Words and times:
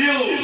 Brasil! 0.00 0.39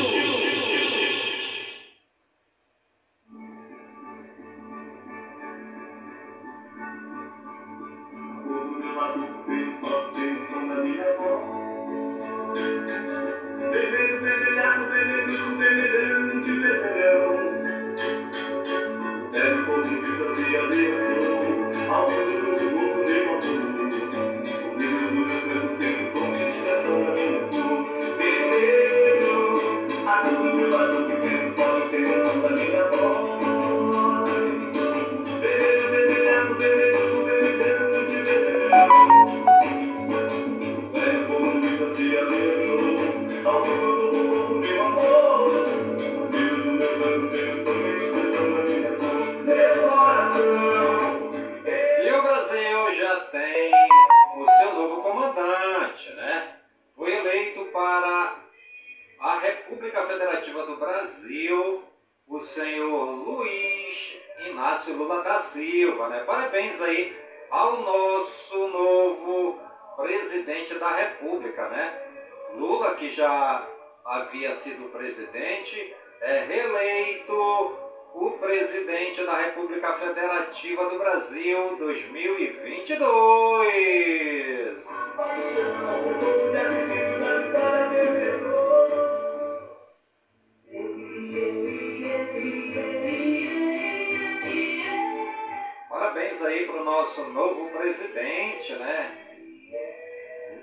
aí 96.47 96.67
para 96.67 96.81
o 96.81 96.85
nosso 96.85 97.25
novo 97.31 97.71
presidente, 97.71 98.73
né? 98.75 99.19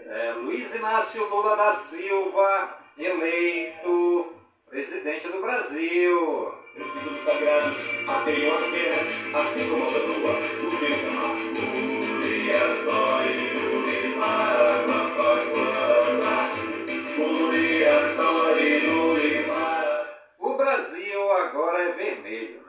É, 0.07 0.33
Luiz 0.33 0.75
Inácio 0.75 1.27
Lula 1.29 1.55
da 1.55 1.73
Silva, 1.73 2.79
eleito 2.97 4.33
presidente 4.69 5.27
do 5.27 5.41
Brasil. 5.41 6.53
O 20.39 20.57
Brasil 20.57 21.31
agora 21.31 21.81
é 21.81 21.91
vermelho. 21.91 22.62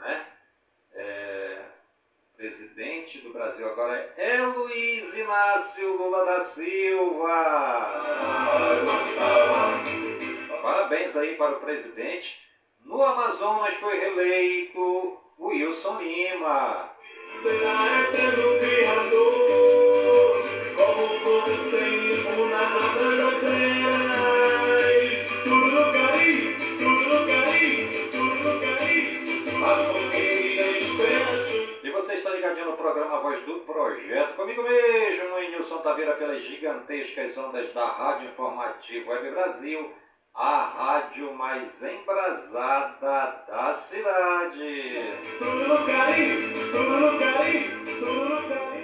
presidente 3.15 3.21
do 3.21 3.33
Brasil 3.33 3.69
agora 3.69 4.13
é 4.17 4.39
Luiz 4.39 5.17
Inácio 5.17 5.97
Lula 5.97 6.25
da 6.25 6.41
Silva. 6.41 7.93
Parabéns 10.63 11.17
aí 11.17 11.37
para 11.37 11.53
o 11.53 11.61
presidente. 11.61 12.41
No 12.85 13.03
Amazonas 13.03 13.75
foi 13.75 13.97
reeleito 13.99 15.19
Wilson 15.39 15.99
Lima. 16.01 16.91
Será 17.43 17.87
é 17.87 18.03
eterno 18.03 18.59
criador, 18.59 20.43
como 20.77 21.09
todo 21.21 21.71
tempo 21.71 22.45
na 22.47 22.69
Santa 22.73 23.11
José. 23.17 23.74
ligadinho 32.35 32.67
no 32.67 32.77
programa 32.77 33.21
Voz 33.21 33.45
do 33.45 33.61
Projeto. 33.61 34.35
Comigo 34.35 34.63
mesmo, 34.63 35.29
no 35.29 35.39
Nilson 35.39 35.79
Taveira, 35.79 36.17
pelas 36.17 36.43
gigantescas 36.43 37.37
ondas 37.39 37.73
da 37.73 37.87
Rádio 37.87 38.31
Informativo 38.31 39.11
Web 39.11 39.31
Brasil, 39.31 39.95
a 40.35 40.65
rádio 40.65 41.33
mais 41.35 41.83
embrasada 41.83 43.45
da 43.47 43.73
cidade. 43.75 45.03
Tudo 45.39 45.69
no 45.69 45.77
tudo 46.73 47.01
no 47.01 47.19
tudo 48.01 48.41
no. 48.49 48.84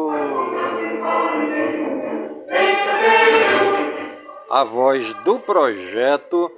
A 4.53 4.65
Voz 4.65 5.13
do 5.23 5.39
Projeto 5.39 6.51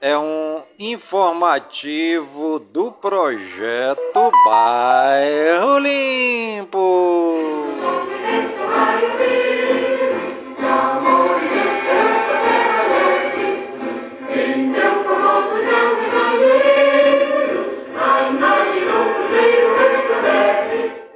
é 0.00 0.18
um 0.18 0.60
informativo 0.76 2.58
do 2.58 2.90
projeto 2.90 4.32
Bairro 4.44 5.78
Limpo. 5.78 7.28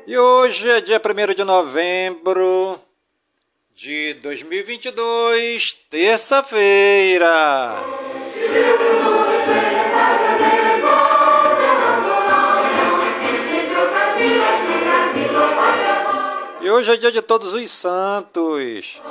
E 0.06 0.16
hoje 0.16 0.70
é 0.70 0.80
dia 0.80 1.02
1 1.04 1.34
de 1.34 1.42
novembro 1.42 2.78
de 3.82 4.14
2022, 4.22 5.74
terça-feira. 5.90 7.26
E 16.60 16.70
hoje 16.70 16.92
é 16.92 16.96
dia 16.96 17.10
de 17.10 17.20
todos 17.22 17.52
os 17.52 17.70
santos. 17.72 19.02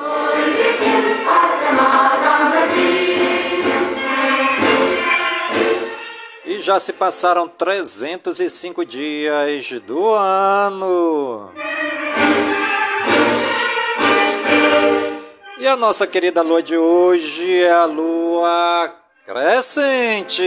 E 6.45 6.61
já 6.61 6.79
se 6.79 6.93
passaram 6.93 7.45
305 7.45 8.85
dias 8.85 9.69
do 9.81 10.11
ano. 10.13 11.51
E 15.61 15.67
a 15.67 15.77
nossa 15.77 16.07
querida 16.07 16.41
lua 16.41 16.63
de 16.63 16.75
hoje 16.75 17.61
é 17.61 17.71
a 17.71 17.85
lua 17.85 18.91
crescente. 19.23 20.41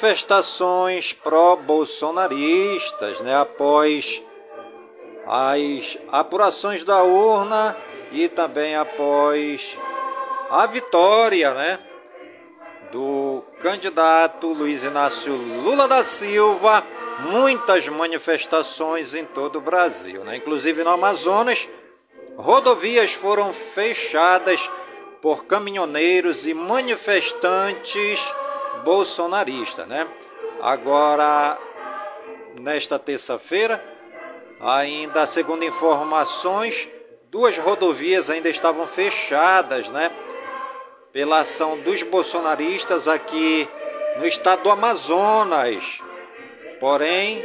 Manifestações 0.00 1.12
pró-bolsonaristas, 1.12 3.20
né, 3.20 3.36
após 3.36 4.22
as 5.26 5.98
apurações 6.10 6.84
da 6.84 7.02
urna 7.02 7.76
e 8.10 8.26
também 8.26 8.76
após 8.76 9.78
a 10.48 10.66
vitória, 10.66 11.52
né, 11.52 11.78
do 12.90 13.44
candidato 13.60 14.46
Luiz 14.46 14.84
Inácio 14.84 15.36
Lula 15.36 15.86
da 15.86 16.02
Silva, 16.02 16.82
muitas 17.18 17.86
manifestações 17.88 19.14
em 19.14 19.26
todo 19.26 19.56
o 19.56 19.60
Brasil, 19.60 20.24
né? 20.24 20.36
Inclusive 20.36 20.82
no 20.82 20.90
Amazonas, 20.90 21.68
rodovias 22.36 23.12
foram 23.12 23.52
fechadas 23.52 24.70
por 25.20 25.44
caminhoneiros 25.44 26.46
e 26.46 26.54
manifestantes 26.54 28.18
bolsonaristas, 28.84 29.86
né? 29.86 30.06
Agora, 30.60 31.58
nesta 32.60 32.98
terça-feira, 32.98 33.82
ainda 34.60 35.26
segundo 35.26 35.64
informações, 35.64 36.88
duas 37.30 37.56
rodovias 37.58 38.28
ainda 38.28 38.48
estavam 38.48 38.86
fechadas, 38.86 39.88
né? 39.88 40.10
Pela 41.12 41.40
ação 41.40 41.78
dos 41.78 42.02
bolsonaristas 42.02 43.08
aqui 43.08 43.68
no 44.18 44.26
estado 44.26 44.62
do 44.62 44.70
Amazonas. 44.70 46.00
Porém, 46.78 47.44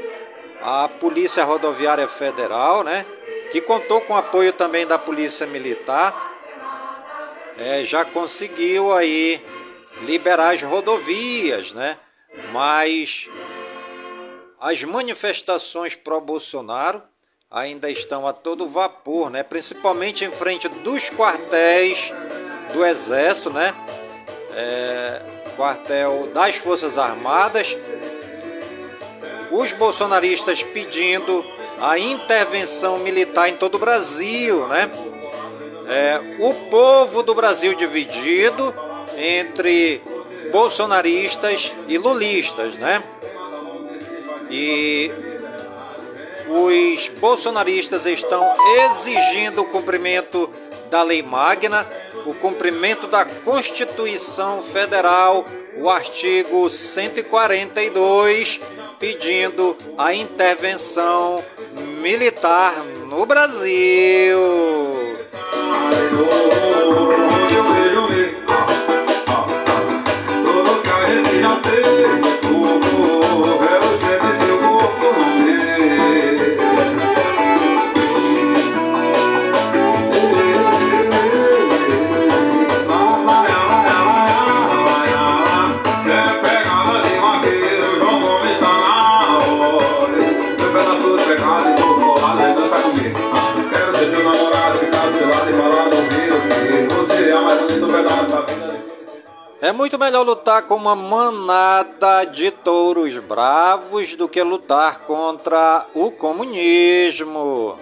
a 0.61 0.87
Polícia 0.87 1.43
Rodoviária 1.43 2.07
Federal, 2.07 2.83
né? 2.83 3.05
Que 3.51 3.61
contou 3.61 4.01
com 4.01 4.15
apoio 4.15 4.51
também 4.53 4.85
da 4.85 4.97
Polícia 4.97 5.47
Militar, 5.47 6.33
é, 7.57 7.83
já 7.83 8.03
conseguiu 8.03 8.91
aí 8.91 9.41
liberar 10.01 10.53
as 10.53 10.61
rodovias, 10.61 11.73
né? 11.73 11.97
Mas 12.51 13.29
as 14.59 14.83
manifestações 14.83 15.95
pró-Bolsonaro 15.95 17.01
ainda 17.49 17.89
estão 17.89 18.27
a 18.27 18.33
todo 18.33 18.67
vapor, 18.67 19.29
né? 19.29 19.43
Principalmente 19.43 20.25
em 20.25 20.31
frente 20.31 20.67
dos 20.67 21.09
quartéis 21.09 22.11
do 22.73 22.85
Exército, 22.85 23.49
né? 23.49 23.73
É, 24.53 25.21
quartel 25.55 26.29
das 26.33 26.55
Forças 26.55 26.97
Armadas. 26.97 27.77
Os 29.51 29.71
bolsonaristas 29.71 30.63
pedindo 30.63 31.45
a 31.79 31.97
intervenção 31.97 32.99
militar 32.99 33.49
em 33.49 33.55
todo 33.55 33.75
o 33.75 33.79
Brasil, 33.79 34.67
né? 34.67 34.89
É, 35.87 36.19
o 36.39 36.53
povo 36.69 37.21
do 37.21 37.35
Brasil 37.35 37.75
dividido 37.75 38.73
entre 39.17 40.01
bolsonaristas 40.51 41.73
e 41.87 41.97
lulistas, 41.97 42.75
né? 42.75 43.03
E 44.49 45.11
os 46.47 47.09
bolsonaristas 47.19 48.05
estão 48.05 48.55
exigindo 48.85 49.61
o 49.63 49.65
cumprimento 49.65 50.49
da 50.89 51.01
lei 51.03 51.23
magna, 51.23 51.85
o 52.25 52.33
cumprimento 52.33 53.07
da 53.07 53.25
Constituição 53.25 54.61
Federal, 54.61 55.45
o 55.77 55.89
artigo 55.89 56.69
142, 56.69 58.61
pedindo 58.99 59.75
a 59.97 60.13
intervenção 60.13 61.43
militar 62.01 62.73
no 63.07 63.25
Brasil. 63.25 64.39
É 99.65 99.71
muito 99.71 99.97
melhor 99.97 100.23
lutar 100.23 100.61
com 100.67 100.75
uma 100.75 100.95
manada 100.95 102.23
de 102.25 102.51
touros 102.51 103.17
bravos 103.17 104.15
do 104.15 104.29
que 104.29 104.43
lutar 104.43 104.99
contra 105.07 105.87
o 105.91 106.11
comunismo. 106.11 107.75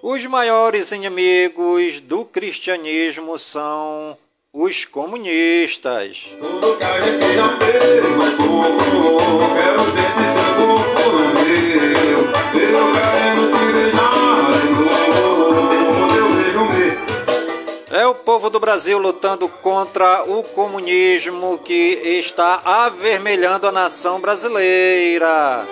Os 0.00 0.26
maiores 0.26 0.92
inimigos 0.92 1.98
do 1.98 2.24
cristianismo 2.24 3.36
são 3.40 4.16
os 4.60 4.84
comunistas. 4.84 6.32
É 17.88 18.06
o 18.08 18.14
povo 18.16 18.50
do 18.50 18.58
Brasil 18.58 18.98
lutando 18.98 19.48
contra 19.48 20.24
o 20.24 20.42
comunismo 20.42 21.60
que 21.60 22.00
está 22.18 22.60
avermelhando 22.64 23.68
a 23.68 23.72
nação 23.72 24.20
brasileira. 24.20 25.64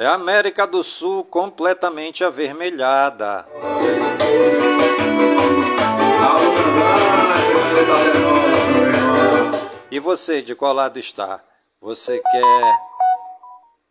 É 0.00 0.06
a 0.06 0.14
América 0.14 0.66
do 0.66 0.82
Sul 0.82 1.24
completamente 1.24 2.24
avermelhada. 2.24 3.46
E 9.90 9.98
você, 9.98 10.40
de 10.40 10.54
qual 10.54 10.72
lado 10.72 10.98
está? 10.98 11.44
Você 11.82 12.18
quer 12.18 12.80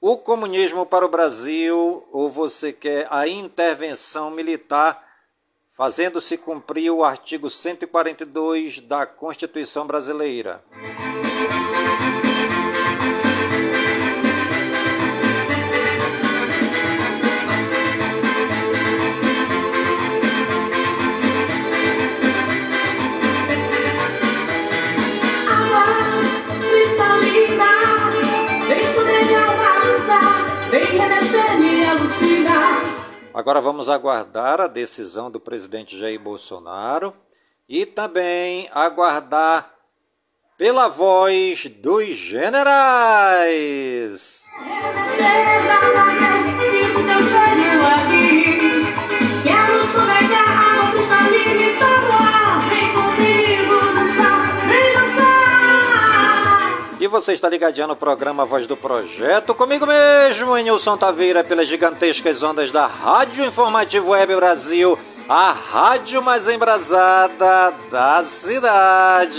o 0.01 0.18
comunismo 0.18 0.84
para 0.84 1.06
o 1.06 1.10
Brasil 1.10 2.04
ou 2.12 2.28
você 2.28 2.74
quer 2.74 3.06
a 3.12 3.28
intervenção 3.28 4.32
militar, 4.32 5.00
fazendo-se 5.72 6.39
cumprir 6.39 6.89
o 6.89 7.04
artigo 7.04 7.51
142 7.51 8.82
da 8.82 9.06
Constituição 9.06 9.86
Brasileira? 9.86 10.63
Agora 33.34 33.62
vamos 33.62 33.90
aguardar 33.90 34.60
a 34.60 34.68
decisão 34.68 35.30
do 35.30 35.40
presidente 35.40 35.98
Jair 35.98 36.20
Bolsonaro 36.20 37.14
e 37.68 37.86
também 37.86 38.68
aguardar 38.74 39.72
pela 40.58 40.88
voz 40.88 41.68
dos 41.68 42.08
generais. 42.08 42.90
Você 57.22 57.34
está 57.34 57.50
ligadinho 57.50 57.88
no 57.88 57.98
programa 57.98 58.46
Voz 58.46 58.66
do 58.66 58.78
Projeto, 58.78 59.54
comigo 59.54 59.86
mesmo, 59.86 60.56
Nilson 60.56 60.96
Taveira, 60.96 61.44
pelas 61.44 61.68
gigantescas 61.68 62.42
ondas 62.42 62.72
da 62.72 62.88
Rádio 62.88 63.44
Informativo 63.44 64.12
Web 64.12 64.38
Brasil, 64.38 64.98
a 65.28 65.52
rádio 65.52 66.22
mais 66.22 66.48
embrasada 66.48 67.74
da 67.92 68.24
cidade. 68.24 69.38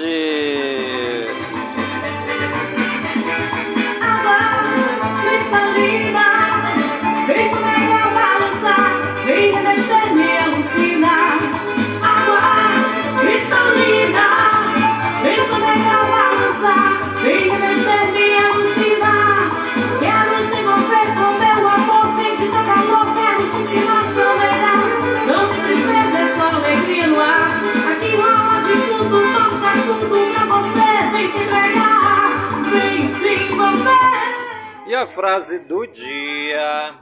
A 35.00 35.06
frase 35.06 35.60
do 35.60 35.86
dia: 35.86 36.94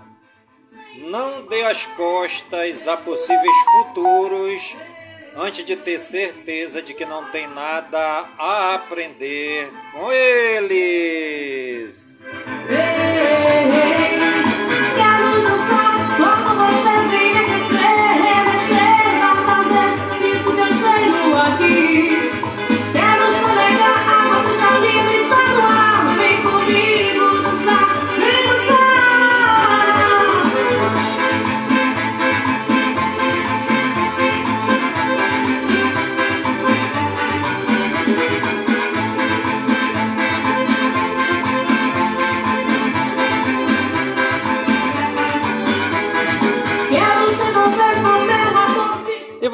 Não 0.99 1.47
dê 1.47 1.65
as 1.65 1.85
costas 1.87 2.87
a 2.87 2.97
possíveis 2.97 3.57
futuros 3.73 4.77
antes 5.37 5.65
de 5.65 5.75
ter 5.75 5.99
certeza 5.99 6.81
de 6.81 6.95
que 6.95 7.05
não 7.05 7.29
tem 7.31 7.49
nada 7.49 7.99
a 8.39 8.75
aprender 8.75 9.69
com 9.93 10.13
eles. 10.13 12.21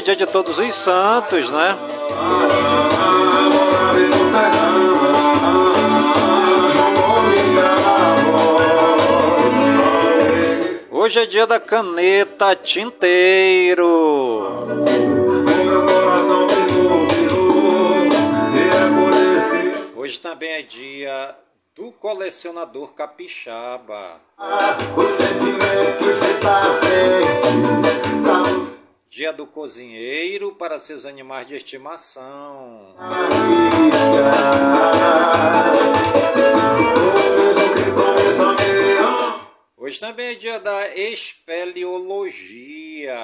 Hoje 0.00 0.04
dia 0.04 0.16
de 0.16 0.26
todos 0.26 0.58
os 0.58 0.74
santos, 0.74 1.50
né? 1.50 1.76
Hoje 10.90 11.18
é 11.18 11.26
dia 11.26 11.46
da 11.46 11.60
caneta 11.60 12.56
tinteiro. 12.56 13.84
Hoje 19.96 20.20
também 20.20 20.50
é 20.52 20.62
dia 20.62 21.36
do 21.76 21.92
colecionador 21.92 22.94
capixaba. 22.94 24.18
O 24.96 25.02
sentimento 25.02 25.98
que 25.98 26.04
você 26.04 26.34
tá 26.40 26.62
sentindo 26.80 27.90
Dia 29.10 29.32
do 29.32 29.44
cozinheiro 29.44 30.52
para 30.52 30.78
seus 30.78 31.04
animais 31.04 31.44
de 31.44 31.56
estimação. 31.56 32.94
Hoje 39.76 39.98
também 39.98 40.26
é 40.26 40.34
dia 40.36 40.60
da 40.60 40.94
espeleologia. 40.94 43.18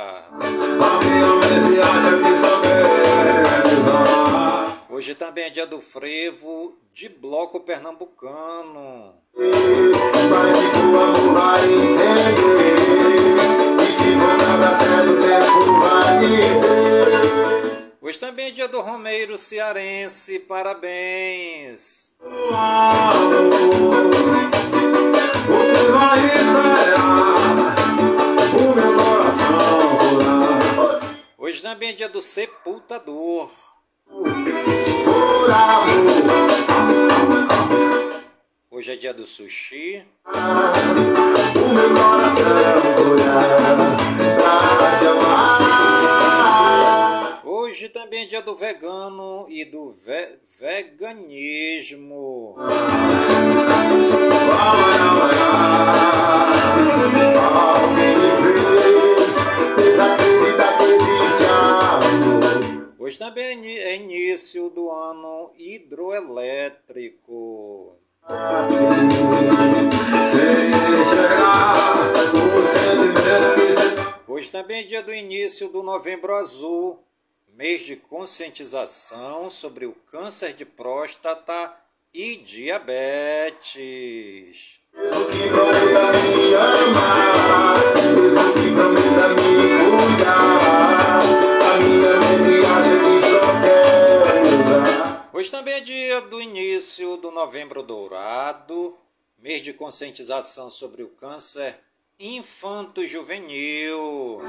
Hoje 4.90 5.14
também 5.14 5.44
é 5.44 5.50
dia 5.50 5.68
do 5.68 5.80
frevo 5.80 6.76
de 6.92 7.08
bloco 7.08 7.60
pernambucano. 7.60 9.14
Hoje 18.00 18.20
também 18.20 18.46
é 18.46 18.50
dia 18.52 18.68
do 18.68 18.80
Romeiro 18.80 19.36
Cearense, 19.36 20.38
parabéns! 20.40 22.14
Você 25.48 25.90
vai 25.92 26.24
esperar 26.26 27.74
o 28.54 28.74
meu 28.74 28.94
coração 28.94 29.98
Hoje 31.36 31.60
também 31.62 31.90
é 31.90 31.92
dia 31.92 32.08
do 32.08 32.22
Sepultador. 32.22 33.48
Se 33.48 35.04
for 35.04 35.50
amor, 35.50 36.45
é 38.96 38.98
dia 38.98 39.12
do 39.12 39.26
sushi. 39.26 40.02
Hoje 47.44 47.90
também 47.90 48.22
é 48.22 48.26
dia 48.26 48.40
do 48.40 48.56
vegano 48.56 49.44
e 49.50 49.66
do 49.66 49.92
ve 49.92 50.38
veganismo. 50.58 52.56
Hoje 62.98 63.18
também 63.18 63.66
é 63.66 63.96
início 63.96 64.70
do 64.70 64.90
ano 64.90 65.52
hidroelétrico. 65.58 68.05
Hoje 74.26 74.50
também 74.50 74.80
é 74.80 74.84
dia 74.84 75.00
do 75.00 75.14
início 75.14 75.68
do 75.68 75.80
Novembro 75.84 76.34
Azul, 76.34 76.98
mês 77.56 77.82
de 77.82 77.94
conscientização 77.94 79.48
sobre 79.48 79.86
o 79.86 79.92
câncer 80.10 80.54
de 80.54 80.64
próstata 80.64 81.72
e 82.12 82.38
diabetes. 82.38 83.76
Hoje 95.36 95.50
também 95.50 95.74
é 95.74 95.80
dia 95.82 96.22
do 96.22 96.40
início 96.40 97.18
do 97.18 97.30
Novembro 97.30 97.82
Dourado, 97.82 98.96
mês 99.38 99.60
de 99.60 99.74
conscientização 99.74 100.70
sobre 100.70 101.02
o 101.02 101.10
câncer 101.10 101.78
infanto-juvenil. 102.18 104.40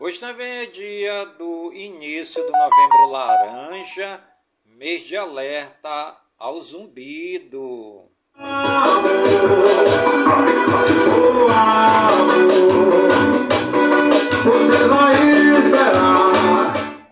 Hoje 0.00 0.20
também 0.20 0.50
é 0.50 0.64
dia 0.64 1.26
do 1.38 1.70
início 1.74 2.42
do 2.42 2.52
Novembro 2.52 3.10
Laranja, 3.10 4.24
mês 4.64 5.02
de 5.02 5.18
alerta 5.18 6.16
ao 6.38 6.62
zumbido. 6.62 8.08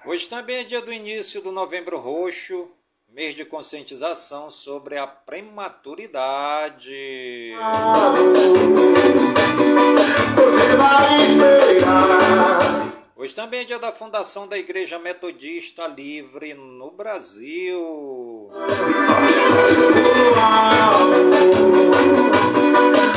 Hoje 0.07 0.29
também 0.29 0.59
é 0.59 0.65
dia 0.65 0.81
do 0.81 0.93
início 0.93 1.41
do 1.41 1.51
Novembro 1.51 1.99
Roxo, 1.99 2.71
mês 3.09 3.35
de 3.35 3.45
conscientização 3.45 4.51
sobre 4.51 4.97
a 4.97 5.07
prematuridade. 5.07 7.55
Hoje 13.17 13.35
também 13.35 13.61
é 13.61 13.65
dia 13.65 13.79
da 13.79 13.91
fundação 13.91 14.47
da 14.47 14.59
Igreja 14.59 14.99
Metodista 14.99 15.87
Livre 15.87 16.55
no 16.55 16.91
Brasil. 16.91 18.51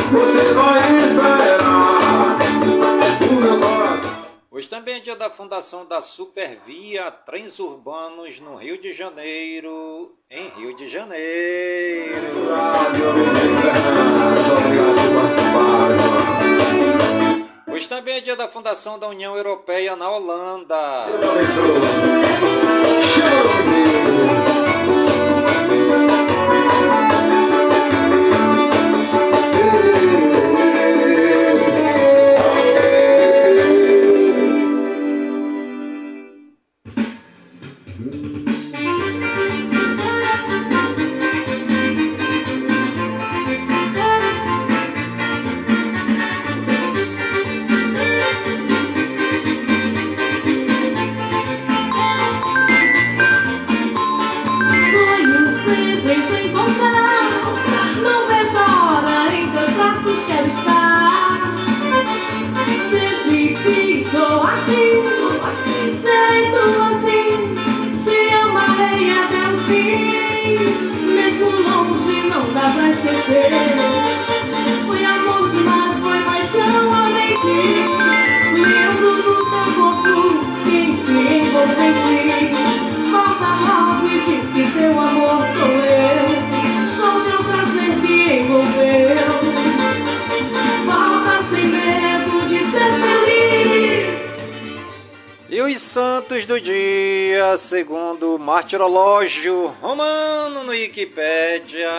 Você 0.09 0.53
vai 0.53 0.79
esperar 1.05 2.37
o 3.29 3.35
meu 3.35 3.59
coração. 3.59 4.69
também 4.69 4.95
é 4.95 4.99
dia 5.01 5.17
da 5.17 5.29
fundação 5.29 5.85
da 5.85 6.01
Supervia 6.01 7.11
Trens 7.11 7.59
Urbanos 7.59 8.39
no 8.39 8.55
Rio 8.55 8.79
de 8.79 8.93
Janeiro, 8.93 10.15
em 10.31 10.47
Rio 10.57 10.73
de 10.77 10.87
Janeiro. 10.87 12.25
Hoje 17.67 17.89
também 17.89 18.15
é 18.15 18.21
dia 18.21 18.37
da 18.37 18.47
fundação 18.47 18.97
da 18.97 19.09
União 19.09 19.35
Europeia 19.35 19.97
na 19.97 20.09
Holanda. 20.09 20.77
Martirológio 98.40 99.68
romano 99.68 100.63
no 100.63 100.72
Wikipédia. 100.72 101.92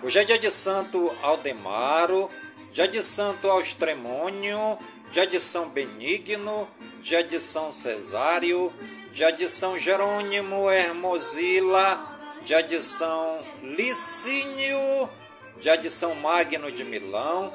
Hoje 0.00 0.20
é 0.20 0.24
dia 0.24 0.38
de 0.38 0.48
Santo 0.48 1.12
Aldemaro, 1.20 2.30
dia 2.72 2.86
de 2.86 3.02
Santo 3.02 3.50
Austremônio, 3.50 4.78
dia 5.10 5.26
de 5.26 5.40
São 5.40 5.68
Benigno, 5.70 6.68
dia 7.02 7.24
de 7.24 7.40
São 7.40 7.72
Cesário, 7.72 8.72
dia 9.12 9.32
de 9.32 9.48
São 9.48 9.76
Jerônimo 9.76 10.70
Hermosila, 10.70 12.16
dia 12.44 12.62
de 12.62 12.80
São 12.80 13.44
Licínio, 13.60 15.10
dia 15.58 15.74
de 15.76 15.90
São 15.90 16.14
Magno 16.14 16.70
de 16.70 16.84
Milão, 16.84 17.52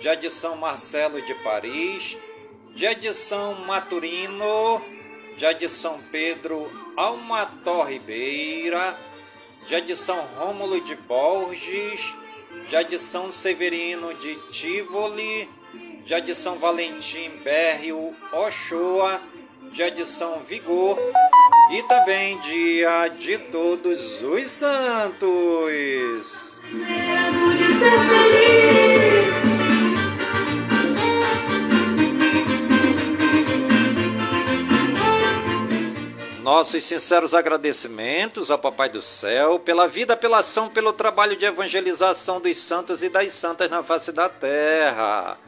dia 0.00 0.16
de 0.16 0.28
São 0.30 0.56
Marcelo 0.56 1.22
de 1.22 1.34
Paris, 1.44 2.18
dia 2.74 2.94
de 2.94 3.12
São 3.12 3.54
Maturino, 3.66 4.84
dia 5.36 5.52
de 5.52 5.68
São 5.68 6.00
Pedro 6.10 6.70
Almató 6.96 7.84
Ribeira, 7.84 8.98
já 9.66 9.80
de 9.80 9.96
São 9.96 10.18
Rômulo 10.36 10.80
de 10.80 10.96
Borges, 10.96 12.16
já 12.66 12.82
de 12.82 12.98
São 12.98 13.30
Severino 13.30 14.14
de 14.14 14.34
Tivoli, 14.50 15.48
já 16.04 16.18
de 16.18 16.34
São 16.34 16.58
Valentim 16.58 17.30
Bérrio 17.42 18.16
Ochoa, 18.32 19.22
já 19.72 19.88
de 19.88 20.04
São 20.04 20.40
Vigor 20.40 20.98
e 21.70 21.82
também 21.84 22.38
dia 22.40 23.08
de 23.08 23.38
todos 23.38 24.22
os 24.22 24.50
santos. 24.50 25.20
Medo 26.72 27.52
de 27.56 27.78
ser 27.78 27.98
feliz. 28.08 28.79
Nossos 36.50 36.82
sinceros 36.82 37.32
agradecimentos 37.32 38.50
ao 38.50 38.58
Papai 38.58 38.88
do 38.88 39.00
Céu 39.00 39.60
pela 39.60 39.86
vida, 39.86 40.16
pela 40.16 40.38
ação, 40.38 40.68
pelo 40.68 40.92
trabalho 40.92 41.36
de 41.36 41.44
evangelização 41.44 42.40
dos 42.40 42.58
santos 42.58 43.04
e 43.04 43.08
das 43.08 43.32
santas 43.32 43.70
na 43.70 43.84
face 43.84 44.10
da 44.10 44.28
terra. 44.28 45.38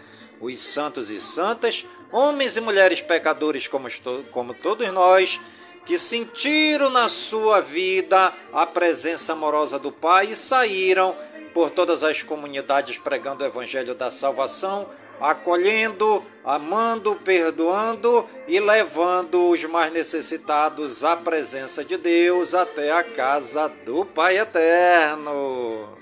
Os 0.41 0.61
santos 0.61 1.11
e 1.11 1.21
santas, 1.21 1.85
homens 2.13 2.57
e 2.57 2.61
mulheres 2.61 3.01
pecadores 3.01 3.67
como, 3.67 3.89
como 4.31 4.55
todos 4.55 4.89
nós, 4.93 5.41
que 5.85 5.99
sentiram 5.99 6.89
na 6.89 7.09
sua 7.09 7.61
vida 7.61 8.33
a 8.53 8.65
presença 8.65 9.33
amorosa 9.33 9.81
do 9.81 9.91
Pai 9.91 10.27
e 10.27 10.37
saíram 10.37 11.17
por 11.53 11.71
todas 11.71 12.05
as 12.05 12.23
comunidades 12.23 12.97
pregando 12.97 13.43
o 13.43 13.47
evangelho 13.49 13.93
da 13.97 14.09
salvação 14.09 14.89
acolhendo, 15.23 16.25
amando, 16.45 17.15
perdoando 17.17 18.29
e 18.49 18.59
levando 18.59 19.49
os 19.49 19.63
mais 19.65 19.93
necessitados 19.93 21.05
à 21.05 21.17
presença 21.17 21.85
de 21.85 21.97
Deus 21.97 22.55
até 22.55 22.91
a 22.91 23.05
casa 23.05 23.69
do 23.87 24.05
Pai 24.05 24.37
Eterno. 24.37 25.97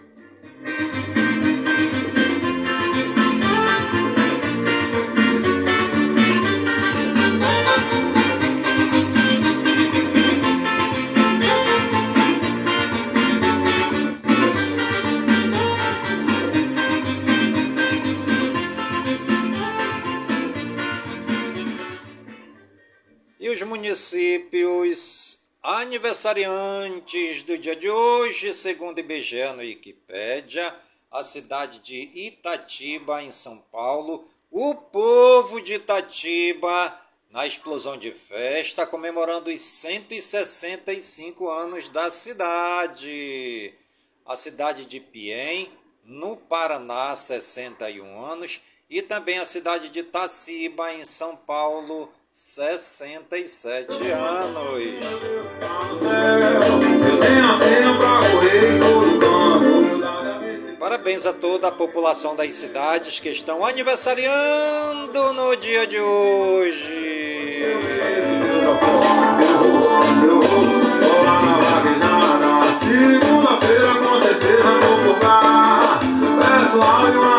Municípios 23.90 25.40
aniversariantes 25.60 27.42
do 27.42 27.58
dia 27.58 27.74
de 27.74 27.90
hoje, 27.90 28.54
segundo 28.54 29.00
IBGE 29.00 29.52
no 29.52 29.62
Wikipédia, 29.62 30.72
a 31.10 31.24
cidade 31.24 31.80
de 31.80 32.08
Itatiba, 32.14 33.20
em 33.20 33.32
São 33.32 33.58
Paulo, 33.58 34.24
o 34.48 34.76
povo 34.76 35.60
de 35.60 35.72
Itatiba, 35.74 37.00
na 37.30 37.48
explosão 37.48 37.96
de 37.96 38.12
festa, 38.12 38.86
comemorando 38.86 39.50
os 39.50 39.60
165 39.60 41.50
anos 41.50 41.88
da 41.88 42.12
cidade. 42.12 43.74
A 44.24 44.36
cidade 44.36 44.84
de 44.84 45.00
Piem, 45.00 45.68
no 46.04 46.36
Paraná, 46.36 47.16
61 47.16 48.24
anos, 48.24 48.60
e 48.88 49.02
também 49.02 49.40
a 49.40 49.44
cidade 49.44 49.88
de 49.88 50.04
Taciba, 50.04 50.92
em 50.94 51.04
São 51.04 51.34
Paulo, 51.34 52.08
67 52.42 53.92
anos. 54.12 54.82
Parabéns 60.78 61.26
a 61.26 61.34
toda 61.34 61.68
a 61.68 61.72
população 61.72 62.34
das 62.34 62.54
cidades 62.54 63.20
que 63.20 63.28
estão 63.28 63.62
aniversariando 63.62 65.32
no 65.34 65.56
dia 65.56 65.86
de 65.86 66.00
hoje. 66.00 67.10
Segunda-feira 72.80 73.94
com 73.96 74.22
certeza 74.22 74.80
vou 74.80 75.12
tocar. 75.12 76.00
Pessoal 76.00 77.10
de 77.10 77.29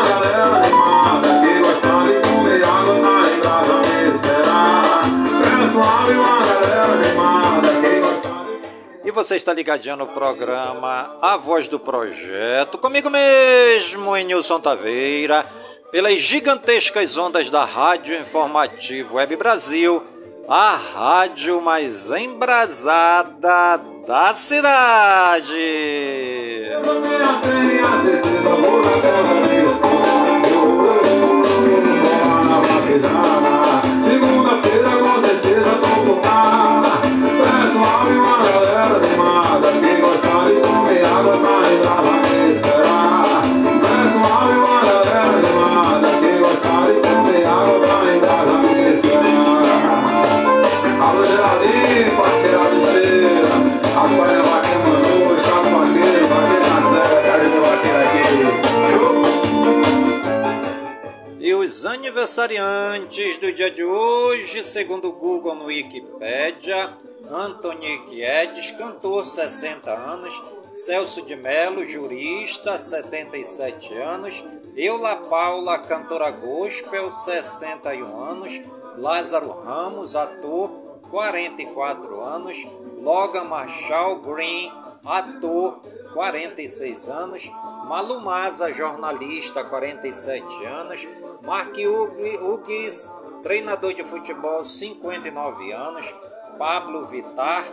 Você 9.14 9.36
está 9.36 9.52
ligadinho 9.52 9.96
no 9.96 10.06
programa 10.06 11.18
A 11.20 11.36
Voz 11.36 11.68
do 11.68 11.78
Projeto, 11.78 12.78
comigo 12.78 13.10
mesmo, 13.10 14.16
em 14.16 14.24
Nilson 14.24 14.58
Taveira, 14.58 15.44
pelas 15.90 16.14
gigantescas 16.14 17.18
ondas 17.18 17.50
da 17.50 17.62
Rádio 17.62 18.18
Informativo 18.18 19.16
Web 19.16 19.36
Brasil, 19.36 20.02
a 20.48 20.76
rádio 20.76 21.60
mais 21.60 22.10
embrasada 22.10 23.76
da 24.06 24.32
cidade. 24.32 25.50
Segunda-feira 26.70 27.62
aniversariantes 62.12 63.38
do 63.38 63.50
dia 63.54 63.70
de 63.70 63.82
hoje, 63.82 64.62
segundo 64.62 65.08
o 65.08 65.12
Google 65.12 65.54
no 65.54 65.64
Wikipedia, 65.64 66.94
Anthony 67.30 67.96
Guedes, 68.06 68.70
cantor, 68.72 69.24
60 69.24 69.90
anos, 69.90 70.42
Celso 70.72 71.22
de 71.22 71.34
Melo, 71.36 71.82
jurista, 71.86 72.78
77 72.78 73.94
anos, 73.94 74.44
Eula 74.76 75.16
Paula, 75.30 75.78
cantora 75.78 76.30
gospel, 76.32 77.10
61 77.10 78.22
anos, 78.22 78.60
Lázaro 78.98 79.62
Ramos, 79.62 80.14
ator, 80.14 80.68
44 81.10 82.20
anos, 82.22 82.68
Logan 83.00 83.44
Marshall 83.44 84.16
Green, 84.16 84.70
ator, 85.02 85.80
46 86.12 87.08
anos, 87.08 87.50
Malu 87.86 88.20
Maza, 88.20 88.70
jornalista, 88.70 89.64
47 89.64 90.66
anos, 90.66 91.08
Mark 91.42 91.72
Hughes, 91.76 93.10
treinador 93.42 93.94
de 93.94 94.04
futebol, 94.04 94.64
59 94.64 95.72
anos, 95.72 96.14
Pablo 96.56 97.08
Vitar, 97.08 97.64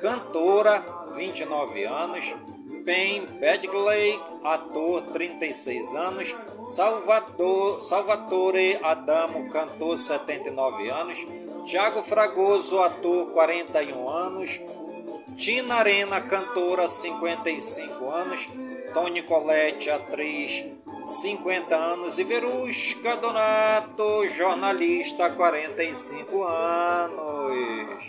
cantora, 0.00 0.84
29 1.16 1.84
anos, 1.84 2.36
Pen 2.84 3.40
Badgley, 3.40 4.20
ator, 4.44 5.02
36 5.12 5.94
anos, 5.96 6.36
Salvador, 6.62 7.80
Salvatore 7.80 8.78
Adamo, 8.84 9.50
cantor, 9.50 9.98
79 9.98 10.88
anos, 10.90 11.26
Tiago 11.64 12.04
Fragoso, 12.04 12.84
ator, 12.84 13.32
41 13.32 14.08
anos, 14.08 14.60
Tina 15.36 15.80
Arena, 15.80 16.20
cantora, 16.20 16.88
55 16.88 18.10
anos, 18.12 18.48
Tony 18.94 19.22
Colette, 19.22 19.90
atriz, 19.90 20.75
50 21.06 21.72
anos, 21.72 22.18
e 22.18 22.24
Verusca 22.24 23.16
Donato, 23.18 24.28
jornalista, 24.28 25.30
45 25.30 26.42
anos. 26.42 28.02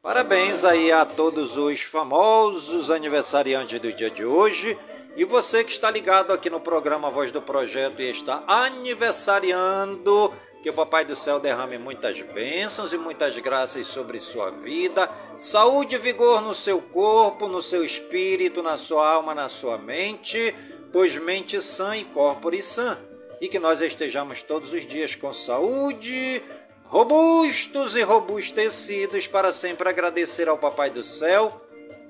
Parabéns 0.00 0.64
aí 0.64 0.90
a 0.90 1.04
todos 1.04 1.58
os 1.58 1.82
famosos 1.82 2.90
aniversariantes 2.90 3.78
do 3.78 3.92
dia 3.92 4.10
de 4.10 4.24
hoje. 4.24 4.78
E 5.14 5.24
você 5.24 5.62
que 5.64 5.72
está 5.72 5.90
ligado 5.90 6.32
aqui 6.32 6.48
no 6.48 6.58
programa 6.58 7.10
Voz 7.10 7.30
do 7.30 7.42
Projeto 7.42 8.00
e 8.00 8.08
está 8.08 8.42
aniversariando 8.46 10.32
que 10.62 10.70
o 10.70 10.72
Papai 10.74 11.04
do 11.04 11.14
Céu 11.14 11.38
derrame 11.38 11.76
muitas 11.76 12.20
bênçãos 12.22 12.92
e 12.92 12.98
muitas 12.98 13.38
graças 13.38 13.86
sobre 13.86 14.18
sua 14.18 14.50
vida, 14.50 15.10
saúde 15.38 15.94
e 15.94 15.98
vigor 15.98 16.42
no 16.42 16.54
seu 16.54 16.82
corpo, 16.82 17.46
no 17.46 17.62
seu 17.62 17.84
espírito, 17.84 18.62
na 18.62 18.76
sua 18.76 19.08
alma, 19.08 19.34
na 19.34 19.48
sua 19.48 19.78
mente, 19.78 20.54
pois 20.92 21.16
mente 21.16 21.62
sã 21.62 21.96
e 21.96 22.04
corpo 22.04 22.50
sã. 22.60 22.98
E 23.40 23.48
que 23.48 23.60
nós 23.60 23.80
estejamos 23.80 24.42
todos 24.42 24.72
os 24.72 24.84
dias 24.86 25.14
com 25.14 25.32
saúde, 25.32 26.42
robustos 26.84 27.94
e 27.94 28.02
robustecidos 28.02 29.28
para 29.28 29.52
sempre 29.52 29.88
agradecer 29.88 30.48
ao 30.48 30.58
Papai 30.58 30.90
do 30.90 31.04
Céu 31.04 31.64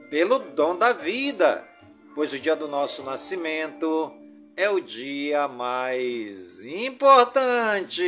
pelo 0.09 0.39
dom 0.39 0.75
da 0.75 0.95
vida, 0.95 1.69
pois 2.15 2.33
o 2.33 2.39
dia 2.39 2.57
do 2.57 2.67
nosso 2.67 3.03
nascimento 3.03 4.11
é 4.57 4.71
o 4.71 4.81
dia 4.81 5.47
mais 5.47 6.63
importante. 6.65 8.03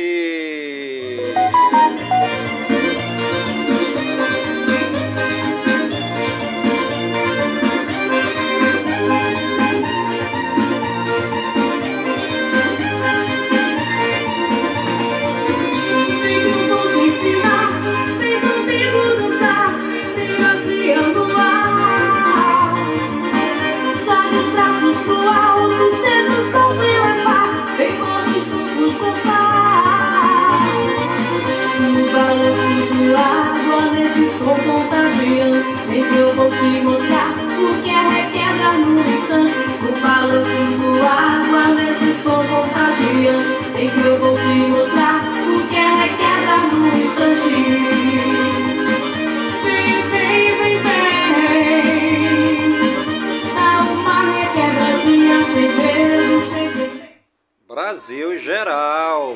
Brasil 57.81 58.37
geral. 58.37 59.35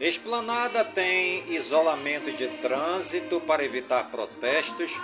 Esplanada 0.00 0.84
tem 0.86 1.48
isolamento 1.52 2.32
de 2.32 2.48
trânsito 2.58 3.40
para 3.42 3.64
evitar 3.64 4.10
protestos. 4.10 5.00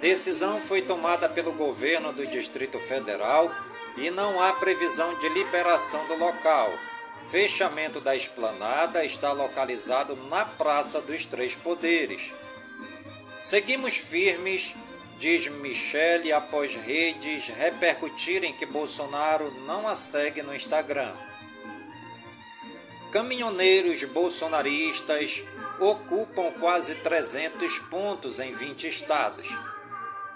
Decisão 0.00 0.62
foi 0.62 0.82
tomada 0.82 1.28
pelo 1.28 1.52
governo 1.52 2.12
do 2.12 2.24
Distrito 2.28 2.78
Federal 2.78 3.52
e 3.96 4.08
não 4.08 4.40
há 4.40 4.52
previsão 4.52 5.18
de 5.18 5.28
liberação 5.30 6.06
do 6.06 6.16
local. 6.16 6.70
Fechamento 7.26 8.00
da 8.00 8.14
esplanada 8.14 9.04
está 9.04 9.32
localizado 9.32 10.14
na 10.30 10.44
Praça 10.44 11.00
dos 11.00 11.26
Três 11.26 11.56
Poderes. 11.56 12.36
Seguimos 13.40 13.96
firmes 13.96 14.76
diz 15.18 15.48
Michele 15.48 16.32
após 16.32 16.74
redes 16.74 17.48
repercutirem 17.48 18.52
que 18.52 18.66
Bolsonaro 18.66 19.50
não 19.62 19.86
a 19.86 19.94
segue 19.94 20.42
no 20.42 20.54
Instagram. 20.54 21.14
Caminhoneiros 23.10 24.04
bolsonaristas 24.04 25.44
ocupam 25.80 26.52
quase 26.60 26.96
300 26.96 27.78
pontos 27.90 28.40
em 28.40 28.52
20 28.52 28.86
estados. 28.86 29.48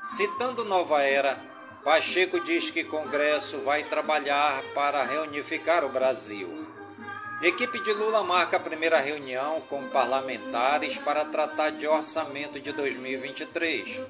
Citando 0.02 0.64
Nova 0.64 1.02
Era, 1.02 1.38
Pacheco 1.84 2.40
diz 2.40 2.70
que 2.70 2.84
Congresso 2.84 3.60
vai 3.60 3.84
trabalhar 3.84 4.62
para 4.74 5.04
reunificar 5.04 5.84
o 5.84 5.90
Brasil. 5.90 6.66
Equipe 7.42 7.82
de 7.82 7.92
Lula 7.94 8.22
marca 8.22 8.58
a 8.58 8.60
primeira 8.60 8.98
reunião 8.98 9.62
com 9.62 9.88
parlamentares 9.88 10.98
para 10.98 11.24
tratar 11.24 11.70
de 11.70 11.86
orçamento 11.86 12.60
de 12.60 12.70
2023. 12.72 14.02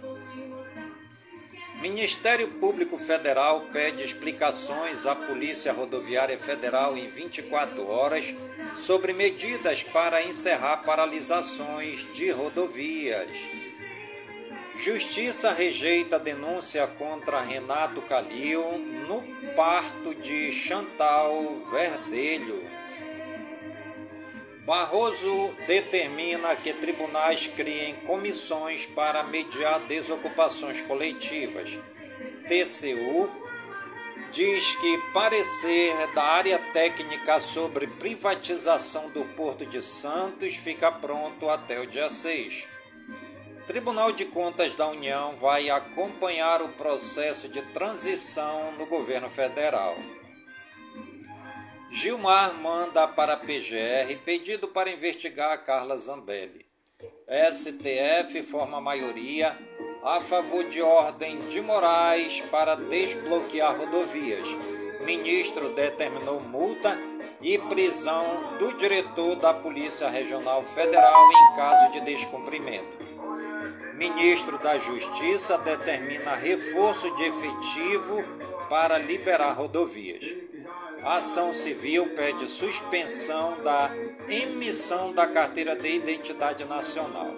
Ministério 1.81 2.47
Público 2.47 2.99
Federal 2.99 3.63
pede 3.73 4.05
explicações 4.05 5.07
à 5.07 5.17
Polícia 5.17 5.73
Rodoviária 5.73 6.39
Federal 6.39 6.95
em 6.95 7.09
24 7.09 7.89
horas 7.89 8.35
sobre 8.77 9.15
medidas 9.15 9.83
para 9.83 10.23
encerrar 10.23 10.85
paralisações 10.85 12.07
de 12.13 12.31
rodovias. 12.31 13.51
Justiça 14.77 15.55
rejeita 15.55 16.19
denúncia 16.19 16.87
contra 16.87 17.41
Renato 17.41 18.03
Calil 18.03 18.77
no 19.09 19.23
parto 19.55 20.15
de 20.15 20.53
Chantal 20.53 21.33
Verdelho. 21.71 22.70
Barroso 24.71 25.53
determina 25.67 26.55
que 26.55 26.73
tribunais 26.73 27.49
criem 27.49 27.97
comissões 28.07 28.87
para 28.87 29.25
mediar 29.25 29.81
desocupações 29.81 30.81
coletivas. 30.81 31.77
TCU 32.47 33.29
diz 34.31 34.77
que 34.77 34.99
parecer 35.13 35.93
da 36.15 36.23
área 36.23 36.57
técnica 36.73 37.41
sobre 37.41 37.89
privatização 37.89 39.11
do 39.11 39.25
Porto 39.35 39.67
de 39.67 39.83
Santos 39.83 40.55
fica 40.55 40.93
pronto 40.93 41.49
até 41.49 41.81
o 41.81 41.87
dia 41.89 42.09
6. 42.09 42.69
Tribunal 43.67 44.13
de 44.13 44.27
Contas 44.27 44.77
da 44.77 44.87
União 44.87 45.35
vai 45.35 45.69
acompanhar 45.69 46.63
o 46.63 46.69
processo 46.69 47.49
de 47.49 47.61
transição 47.73 48.71
no 48.79 48.87
governo 48.87 49.29
federal. 49.29 49.97
Gilmar 51.93 52.55
manda 52.63 53.09
para 53.09 53.33
a 53.33 53.37
PGR 53.37 54.17
pedido 54.25 54.69
para 54.69 54.89
investigar 54.89 55.65
Carla 55.65 55.97
Zambelli. 55.97 56.65
STF 57.53 58.43
forma 58.45 58.81
maioria 58.81 59.59
a 60.05 60.21
favor 60.21 60.63
de 60.69 60.81
ordem 60.81 61.49
de 61.49 61.61
Moraes 61.61 62.43
para 62.43 62.77
desbloquear 62.77 63.77
rodovias. 63.77 64.47
Ministro 65.05 65.71
determinou 65.71 66.39
multa 66.39 66.97
e 67.43 67.59
prisão 67.59 68.57
do 68.59 68.73
diretor 68.77 69.35
da 69.35 69.53
Polícia 69.53 70.09
Regional 70.09 70.63
Federal 70.63 71.29
em 71.33 71.57
caso 71.57 71.91
de 71.91 72.03
descumprimento. 72.03 72.99
Ministro 73.95 74.61
da 74.61 74.79
Justiça 74.79 75.59
determina 75.59 76.37
reforço 76.37 77.13
de 77.17 77.25
efetivo 77.25 78.23
para 78.69 78.97
liberar 78.97 79.55
rodovias. 79.55 80.50
Ação 81.03 81.51
civil 81.51 82.15
pede 82.15 82.47
suspensão 82.47 83.63
da 83.63 83.91
emissão 84.29 85.13
da 85.15 85.27
carteira 85.27 85.75
de 85.75 85.89
identidade 85.89 86.67
nacional. 86.67 87.35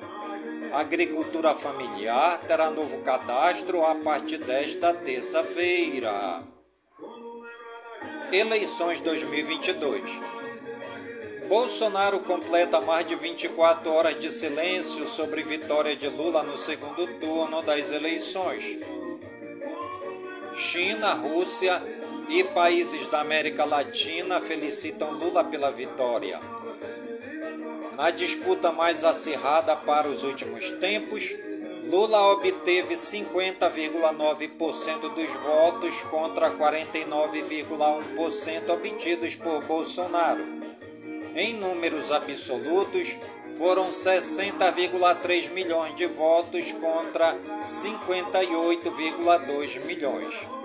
Agricultura 0.72 1.54
familiar 1.54 2.38
terá 2.40 2.70
novo 2.70 2.98
cadastro 3.02 3.84
a 3.86 3.94
partir 3.94 4.38
desta 4.38 4.92
terça-feira. 4.92 6.42
Eleições 8.32 9.00
2022. 9.00 10.10
Bolsonaro 11.48 12.20
completa 12.20 12.80
mais 12.80 13.06
de 13.06 13.14
24 13.14 13.92
horas 13.92 14.18
de 14.18 14.32
silêncio 14.32 15.06
sobre 15.06 15.44
vitória 15.44 15.94
de 15.94 16.08
Lula 16.08 16.42
no 16.42 16.58
segundo 16.58 17.06
turno 17.20 17.62
das 17.62 17.92
eleições. 17.92 18.78
China, 20.54 21.14
Rússia 21.14 22.01
e 22.32 22.42
países 22.44 23.06
da 23.08 23.20
América 23.20 23.66
Latina 23.66 24.40
felicitam 24.40 25.12
Lula 25.12 25.44
pela 25.44 25.70
vitória. 25.70 26.40
Na 27.94 28.10
disputa 28.10 28.72
mais 28.72 29.04
acirrada 29.04 29.76
para 29.76 30.08
os 30.08 30.24
últimos 30.24 30.72
tempos, 30.72 31.36
Lula 31.84 32.32
obteve 32.32 32.94
50,9% 32.94 35.14
dos 35.14 35.36
votos 35.36 36.02
contra 36.04 36.50
49,1% 36.52 38.70
obtidos 38.70 39.36
por 39.36 39.62
Bolsonaro. 39.64 40.46
Em 41.34 41.52
números 41.52 42.10
absolutos, 42.10 43.18
foram 43.58 43.90
60,3 43.90 45.50
milhões 45.50 45.94
de 45.94 46.06
votos 46.06 46.72
contra 46.72 47.36
58,2 47.62 49.84
milhões. 49.84 50.61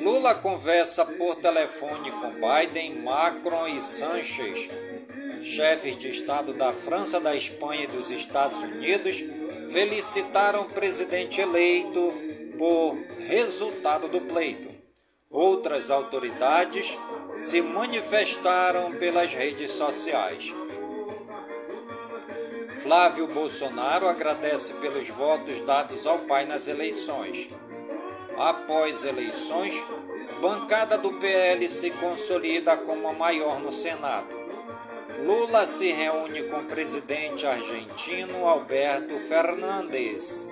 Lula 0.00 0.34
conversa 0.34 1.04
por 1.04 1.36
telefone 1.36 2.10
com 2.10 2.32
Biden, 2.32 3.02
Macron 3.02 3.68
e 3.68 3.82
Sanchez, 3.82 4.70
chefes 5.42 5.94
de 5.94 6.08
Estado 6.08 6.54
da 6.54 6.72
França, 6.72 7.20
da 7.20 7.36
Espanha 7.36 7.84
e 7.84 7.86
dos 7.86 8.10
Estados 8.10 8.62
Unidos, 8.62 9.22
felicitaram 9.68 10.62
o 10.62 10.70
presidente 10.70 11.42
eleito 11.42 12.14
por 12.56 12.96
resultado 13.18 14.08
do 14.08 14.22
pleito. 14.22 14.74
Outras 15.28 15.90
autoridades 15.90 16.98
se 17.36 17.60
manifestaram 17.60 18.92
pelas 18.92 19.34
redes 19.34 19.70
sociais. 19.70 20.54
Flávio 22.78 23.26
Bolsonaro 23.26 24.08
agradece 24.08 24.72
pelos 24.74 25.10
votos 25.10 25.60
dados 25.60 26.06
ao 26.06 26.20
pai 26.20 26.46
nas 26.46 26.68
eleições. 26.68 27.50
Após 28.40 29.04
eleições, 29.04 29.86
bancada 30.40 30.96
do 30.96 31.12
PL 31.12 31.68
se 31.68 31.90
consolida 31.90 32.74
como 32.74 33.06
a 33.06 33.12
maior 33.12 33.60
no 33.60 33.70
Senado. 33.70 34.34
Lula 35.22 35.66
se 35.66 35.92
reúne 35.92 36.44
com 36.44 36.60
o 36.60 36.64
presidente 36.64 37.46
argentino 37.46 38.48
Alberto 38.48 39.18
Fernandes. 39.18 40.48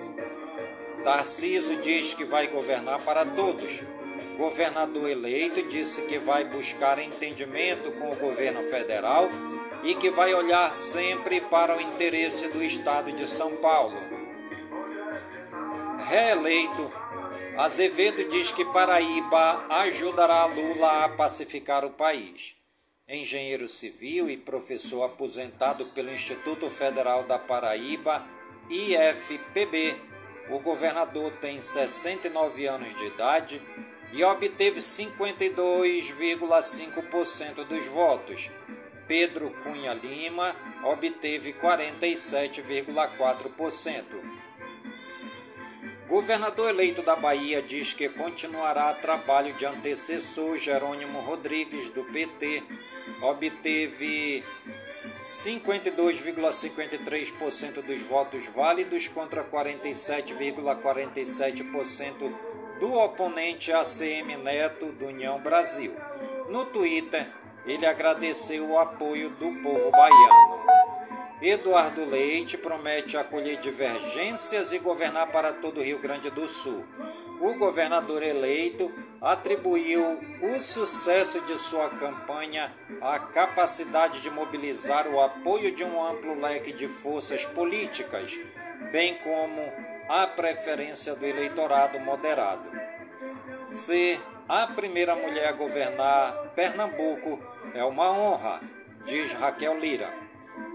Tarciso 1.03 1.77
diz 1.77 2.13
que 2.13 2.23
vai 2.23 2.45
governar 2.49 2.99
para 2.99 3.25
todos. 3.25 3.83
Governador 4.37 5.09
eleito 5.09 5.63
disse 5.63 6.03
que 6.03 6.19
vai 6.19 6.43
buscar 6.43 6.99
entendimento 6.99 7.91
com 7.93 8.11
o 8.11 8.17
governo 8.17 8.61
federal 8.65 9.27
e 9.81 9.95
que 9.95 10.11
vai 10.11 10.31
olhar 10.35 10.71
sempre 10.75 11.41
para 11.41 11.75
o 11.75 11.81
interesse 11.81 12.49
do 12.49 12.63
estado 12.63 13.11
de 13.11 13.25
São 13.25 13.55
Paulo. 13.55 13.97
Reeleito, 16.07 16.98
Azevedo 17.57 18.27
diz 18.29 18.51
que 18.51 18.65
Paraíba 18.65 19.65
ajudará 19.81 20.45
Lula 20.45 21.05
a 21.05 21.09
pacificar 21.09 21.83
o 21.85 21.91
país. 21.91 22.55
Engenheiro 23.07 23.67
civil 23.67 24.29
e 24.29 24.37
professor 24.37 25.01
aposentado 25.03 25.87
pelo 25.87 26.11
Instituto 26.11 26.69
Federal 26.69 27.23
da 27.23 27.39
Paraíba, 27.39 28.23
IFPB, 28.69 29.95
o 30.51 30.59
governador 30.59 31.31
tem 31.39 31.59
69 31.61 32.67
anos 32.67 32.95
de 32.95 33.05
idade 33.05 33.59
e 34.13 34.23
obteve 34.23 34.79
52,5% 34.79 37.65
dos 37.65 37.87
votos 37.87 38.51
Pedro 39.09 39.49
Cunha 39.63 39.93
Lima 39.95 40.55
obteve 40.83 41.53
47,4%. 41.53 44.38
Governador 46.09 46.71
eleito 46.71 47.01
da 47.03 47.15
Bahia 47.15 47.61
diz 47.61 47.93
que 47.93 48.09
continuará 48.09 48.91
trabalho 48.95 49.53
de 49.53 49.63
antecessor 49.63 50.57
Jerônimo 50.57 51.19
Rodrigues, 51.19 51.89
do 51.89 52.03
PT, 52.03 52.63
obteve 53.21 54.43
52,53% 55.21 57.83
dos 57.83 58.01
votos 58.01 58.47
válidos 58.47 59.07
contra 59.07 59.43
47,47% 59.43 62.33
do 62.79 62.91
oponente 62.91 63.71
ACM 63.71 64.35
Neto 64.43 64.91
do 64.93 65.05
União 65.05 65.39
Brasil. 65.39 65.95
No 66.49 66.65
Twitter, 66.65 67.31
ele 67.67 67.85
agradeceu 67.85 68.67
o 68.67 68.79
apoio 68.79 69.29
do 69.29 69.51
povo 69.61 69.91
baiano. 69.91 70.88
Eduardo 71.41 72.03
Leite 72.03 72.57
promete 72.57 73.15
acolher 73.15 73.57
divergências 73.57 74.73
e 74.73 74.79
governar 74.79 75.31
para 75.31 75.53
todo 75.53 75.79
o 75.79 75.83
Rio 75.83 75.97
Grande 75.99 76.29
do 76.29 76.49
Sul. 76.49 76.85
O 77.39 77.53
governador 77.53 78.21
eleito 78.21 78.91
atribuiu 79.21 80.19
o 80.41 80.59
sucesso 80.59 81.39
de 81.45 81.57
sua 81.57 81.89
campanha 81.91 82.73
à 83.01 83.19
capacidade 83.19 84.21
de 84.21 84.29
mobilizar 84.29 85.07
o 85.07 85.21
apoio 85.21 85.73
de 85.73 85.81
um 85.81 86.05
amplo 86.05 86.37
leque 86.37 86.73
de 86.73 86.89
forças 86.89 87.45
políticas, 87.45 88.37
bem 88.91 89.15
como 89.19 89.61
a 90.09 90.27
preferência 90.27 91.15
do 91.15 91.25
eleitorado 91.25 92.01
moderado. 92.01 92.69
Ser 93.69 94.21
a 94.49 94.67
primeira 94.67 95.15
mulher 95.15 95.47
a 95.47 95.53
governar 95.53 96.51
Pernambuco 96.53 97.39
é 97.73 97.83
uma 97.85 98.11
honra, 98.11 98.59
diz 99.05 99.31
Raquel 99.31 99.79
Lira. 99.79 100.28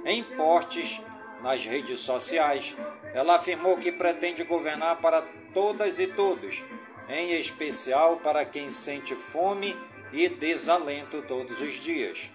Em 0.05 0.23
portes, 0.23 1.03
nas 1.43 1.65
redes 1.65 2.01
sociais, 2.01 2.77
ela 3.15 3.37
afirmou 3.37 3.77
que 3.77 3.93
pretende 3.93 4.45
governar 4.45 4.97
para 4.97 5.23
todas 5.53 5.99
e 5.99 6.07
todos, 6.07 6.65
em 7.09 7.33
especial 7.33 8.17
para 8.19 8.45
quem 8.45 8.69
sente 8.69 9.15
fome 9.15 9.77
e 10.13 10.29
desalento 10.29 11.23
todos 11.23 11.61
os 11.61 11.75
dias. 11.75 12.33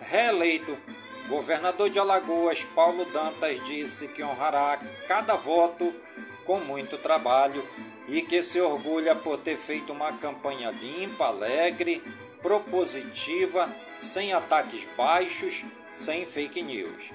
Reeleito, 0.00 0.76
governador 1.28 1.90
de 1.90 1.98
Alagoas 1.98 2.64
Paulo 2.64 3.04
Dantas 3.06 3.62
disse 3.64 4.08
que 4.08 4.22
honrará 4.22 4.78
cada 5.06 5.36
voto 5.36 5.94
com 6.44 6.58
muito 6.60 6.98
trabalho 6.98 7.66
e 8.08 8.22
que 8.22 8.42
se 8.42 8.60
orgulha 8.60 9.14
por 9.14 9.36
ter 9.36 9.56
feito 9.56 9.92
uma 9.92 10.12
campanha 10.14 10.70
limpa, 10.70 11.26
alegre, 11.26 12.02
propositiva, 12.42 13.72
sem 13.94 14.32
ataques 14.32 14.88
baixos, 14.96 15.64
sem 15.90 16.24
fake 16.24 16.62
news. 16.62 17.12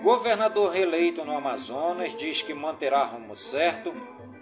Governador 0.00 0.72
reeleito 0.72 1.24
no 1.24 1.36
Amazonas 1.36 2.14
diz 2.14 2.40
que 2.40 2.54
manterá 2.54 3.02
rumo 3.02 3.34
certo. 3.34 3.92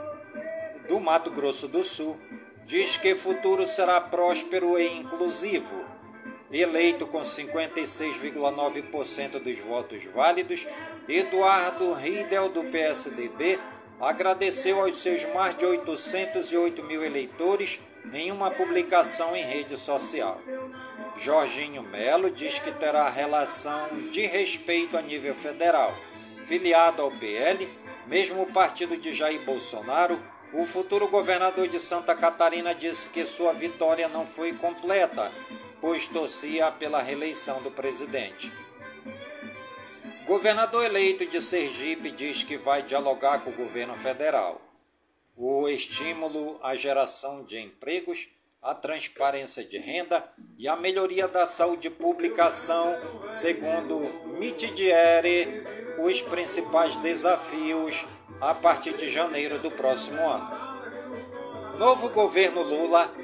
do 0.88 0.98
Mato 0.98 1.30
Grosso 1.30 1.68
do 1.68 1.84
Sul 1.84 2.18
diz 2.66 2.96
que 2.96 3.14
futuro 3.14 3.66
será 3.66 4.00
próspero 4.00 4.78
e 4.78 4.86
inclusivo. 4.98 5.97
Eleito 6.50 7.06
com 7.06 7.20
56,9% 7.20 9.38
dos 9.38 9.60
votos 9.60 10.06
válidos, 10.06 10.66
Eduardo 11.08 11.92
Riedel, 11.92 12.48
do 12.48 12.64
PSDB, 12.64 13.60
agradeceu 14.00 14.80
aos 14.80 14.98
seus 14.98 15.24
mais 15.34 15.54
de 15.56 15.66
808 15.66 16.82
mil 16.84 17.04
eleitores 17.04 17.80
em 18.12 18.32
uma 18.32 18.50
publicação 18.50 19.36
em 19.36 19.42
rede 19.42 19.76
social. 19.76 20.40
Jorginho 21.16 21.82
Melo 21.82 22.30
diz 22.30 22.58
que 22.58 22.72
terá 22.72 23.06
relação 23.08 24.10
de 24.10 24.22
respeito 24.22 24.96
a 24.96 25.02
nível 25.02 25.34
federal. 25.34 25.94
Filiado 26.44 27.02
ao 27.02 27.10
PL, 27.10 27.68
Mesmo 28.08 28.40
o 28.40 28.46
partido 28.46 28.96
de 28.96 29.12
Jair 29.12 29.44
Bolsonaro, 29.44 30.18
o 30.54 30.64
futuro 30.64 31.08
governador 31.08 31.68
de 31.68 31.78
Santa 31.78 32.14
Catarina 32.14 32.74
disse 32.74 33.10
que 33.10 33.26
sua 33.26 33.52
vitória 33.52 34.08
não 34.08 34.26
foi 34.26 34.54
completa, 34.54 35.30
pois 35.80 36.08
torcia 36.08 36.70
pela 36.72 37.02
reeleição 37.02 37.62
do 37.62 37.70
presidente. 37.70 38.52
Governador 40.26 40.84
eleito 40.84 41.26
de 41.26 41.40
Sergipe 41.40 42.10
diz 42.10 42.42
que 42.42 42.58
vai 42.58 42.82
dialogar 42.82 43.40
com 43.40 43.50
o 43.50 43.56
governo 43.56 43.96
federal. 43.96 44.60
O 45.34 45.68
estímulo 45.68 46.58
à 46.62 46.74
geração 46.74 47.44
de 47.44 47.58
empregos, 47.58 48.28
a 48.60 48.74
transparência 48.74 49.64
de 49.64 49.78
renda 49.78 50.22
e 50.58 50.68
a 50.68 50.76
melhoria 50.76 51.26
da 51.28 51.46
saúde 51.46 51.88
pública 51.88 52.50
são, 52.50 52.94
segundo 53.28 53.98
Mitidiere, 54.38 55.64
os 55.98 56.20
principais 56.22 56.96
desafios 56.98 58.06
a 58.40 58.54
partir 58.54 58.96
de 58.96 59.08
janeiro 59.08 59.58
do 59.58 59.70
próximo 59.70 60.20
ano. 60.20 61.78
Novo 61.78 62.10
governo 62.10 62.62
Lula 62.62 63.14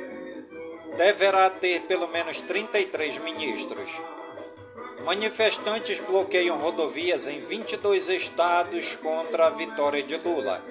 deverá 0.97 1.51
ter 1.51 1.83
pelo 1.83 2.09
menos 2.09 2.41
33 2.41 3.19
ministros. 3.19 3.91
Manifestantes 5.05 6.01
bloqueiam 6.01 6.59
rodovias 6.59 7.27
em 7.29 7.41
22 7.41 8.09
estados 8.09 8.97
contra 8.97 9.49
a 9.49 9.51
vitória 9.51 10.03
de 10.03 10.17
Lula. 10.17 10.63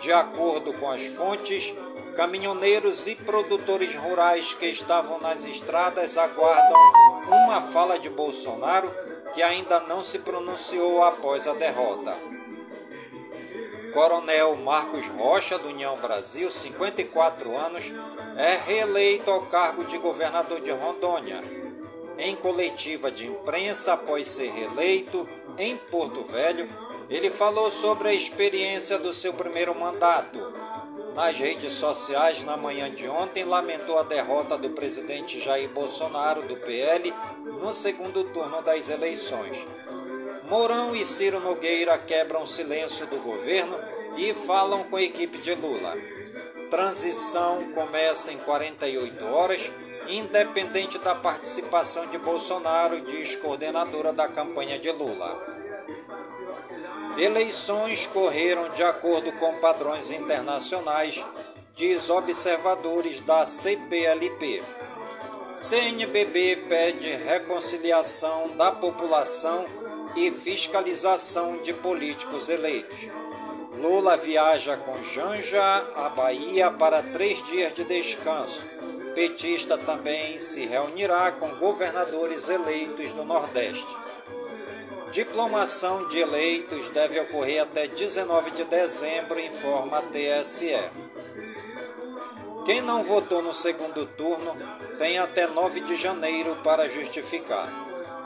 De 0.00 0.12
acordo 0.12 0.72
com 0.74 0.90
as 0.90 1.06
fontes, 1.06 1.74
caminhoneiros 2.16 3.06
e 3.06 3.14
produtores 3.14 3.94
rurais 3.94 4.54
que 4.54 4.66
estavam 4.66 5.20
nas 5.20 5.44
estradas 5.44 6.16
aguardam 6.16 6.80
uma 7.26 7.60
fala 7.60 7.98
de 7.98 8.08
Bolsonaro 8.08 8.92
que 9.34 9.42
ainda 9.42 9.80
não 9.80 10.02
se 10.02 10.18
pronunciou 10.20 11.02
após 11.02 11.46
a 11.46 11.54
derrota. 11.54 12.16
Coronel 13.92 14.56
Marcos 14.56 15.06
Rocha, 15.08 15.58
do 15.58 15.68
União 15.68 15.96
Brasil, 15.98 16.50
54 16.50 17.56
anos, 17.56 17.92
é 18.36 18.56
reeleito 18.66 19.30
ao 19.30 19.42
cargo 19.46 19.84
de 19.84 19.98
governador 19.98 20.60
de 20.60 20.70
Rondônia 20.70 21.62
em 22.18 22.36
coletiva 22.36 23.10
de 23.10 23.26
imprensa 23.26 23.94
após 23.94 24.28
ser 24.28 24.50
reeleito 24.50 25.28
em 25.58 25.76
Porto 25.76 26.22
Velho, 26.24 26.68
ele 27.10 27.30
falou 27.30 27.70
sobre 27.70 28.08
a 28.08 28.14
experiência 28.14 28.98
do 28.98 29.12
seu 29.12 29.34
primeiro 29.34 29.74
mandato. 29.74 30.38
Nas 31.14 31.36
redes 31.38 31.74
sociais, 31.74 32.42
na 32.42 32.56
manhã 32.56 32.90
de 32.90 33.06
ontem, 33.06 33.44
lamentou 33.44 33.98
a 33.98 34.04
derrota 34.04 34.56
do 34.56 34.70
presidente 34.70 35.38
Jair 35.38 35.68
Bolsonaro, 35.68 36.42
do 36.42 36.56
PL, 36.56 37.12
no 37.44 37.72
segundo 37.72 38.24
turno 38.24 38.62
das 38.62 38.88
eleições. 38.88 39.66
Mourão 40.52 40.94
e 40.94 41.02
Ciro 41.02 41.40
Nogueira 41.40 41.96
quebram 41.96 42.42
o 42.42 42.46
silêncio 42.46 43.06
do 43.06 43.16
governo 43.20 43.74
e 44.18 44.34
falam 44.34 44.84
com 44.84 44.96
a 44.96 45.02
equipe 45.02 45.38
de 45.38 45.54
Lula. 45.54 45.96
Transição 46.68 47.72
começa 47.72 48.30
em 48.30 48.36
48 48.36 49.24
horas 49.24 49.72
independente 50.10 50.98
da 50.98 51.14
participação 51.14 52.06
de 52.08 52.18
Bolsonaro, 52.18 53.00
diz 53.00 53.34
coordenadora 53.34 54.12
da 54.12 54.28
campanha 54.28 54.78
de 54.78 54.90
Lula. 54.90 55.42
Eleições 57.16 58.06
correram 58.06 58.68
de 58.72 58.82
acordo 58.82 59.32
com 59.38 59.54
padrões 59.54 60.10
internacionais, 60.10 61.24
diz 61.74 62.10
observadores 62.10 63.22
da 63.22 63.46
CPLP. 63.46 64.62
CNBB 65.54 66.56
pede 66.68 67.08
reconciliação 67.08 68.54
da 68.54 68.70
população 68.70 69.80
e 70.16 70.30
fiscalização 70.30 71.58
de 71.58 71.72
políticos 71.72 72.48
eleitos. 72.48 73.08
Lula 73.76 74.16
viaja 74.16 74.76
com 74.76 75.02
Janja 75.02 75.62
à 75.96 76.08
Bahia 76.08 76.70
para 76.70 77.02
três 77.02 77.42
dias 77.42 77.72
de 77.72 77.84
descanso 77.84 78.72
petista 79.14 79.76
também 79.78 80.38
se 80.38 80.66
reunirá 80.66 81.32
com 81.32 81.56
governadores 81.56 82.48
eleitos 82.48 83.12
do 83.12 83.24
Nordeste. 83.24 83.96
Diplomação 85.10 86.08
de 86.08 86.18
eleitos 86.18 86.88
deve 86.90 87.20
ocorrer 87.20 87.62
até 87.62 87.86
19 87.86 88.52
de 88.52 88.64
dezembro, 88.64 89.38
informa 89.38 89.98
a 89.98 90.02
TSE. 90.02 90.74
Quem 92.64 92.80
não 92.80 93.02
votou 93.02 93.42
no 93.42 93.52
segundo 93.52 94.06
turno 94.06 94.56
tem 94.96 95.18
até 95.18 95.46
9 95.46 95.80
de 95.80 95.96
janeiro 95.96 96.56
para 96.62 96.88
justificar. 96.88 97.81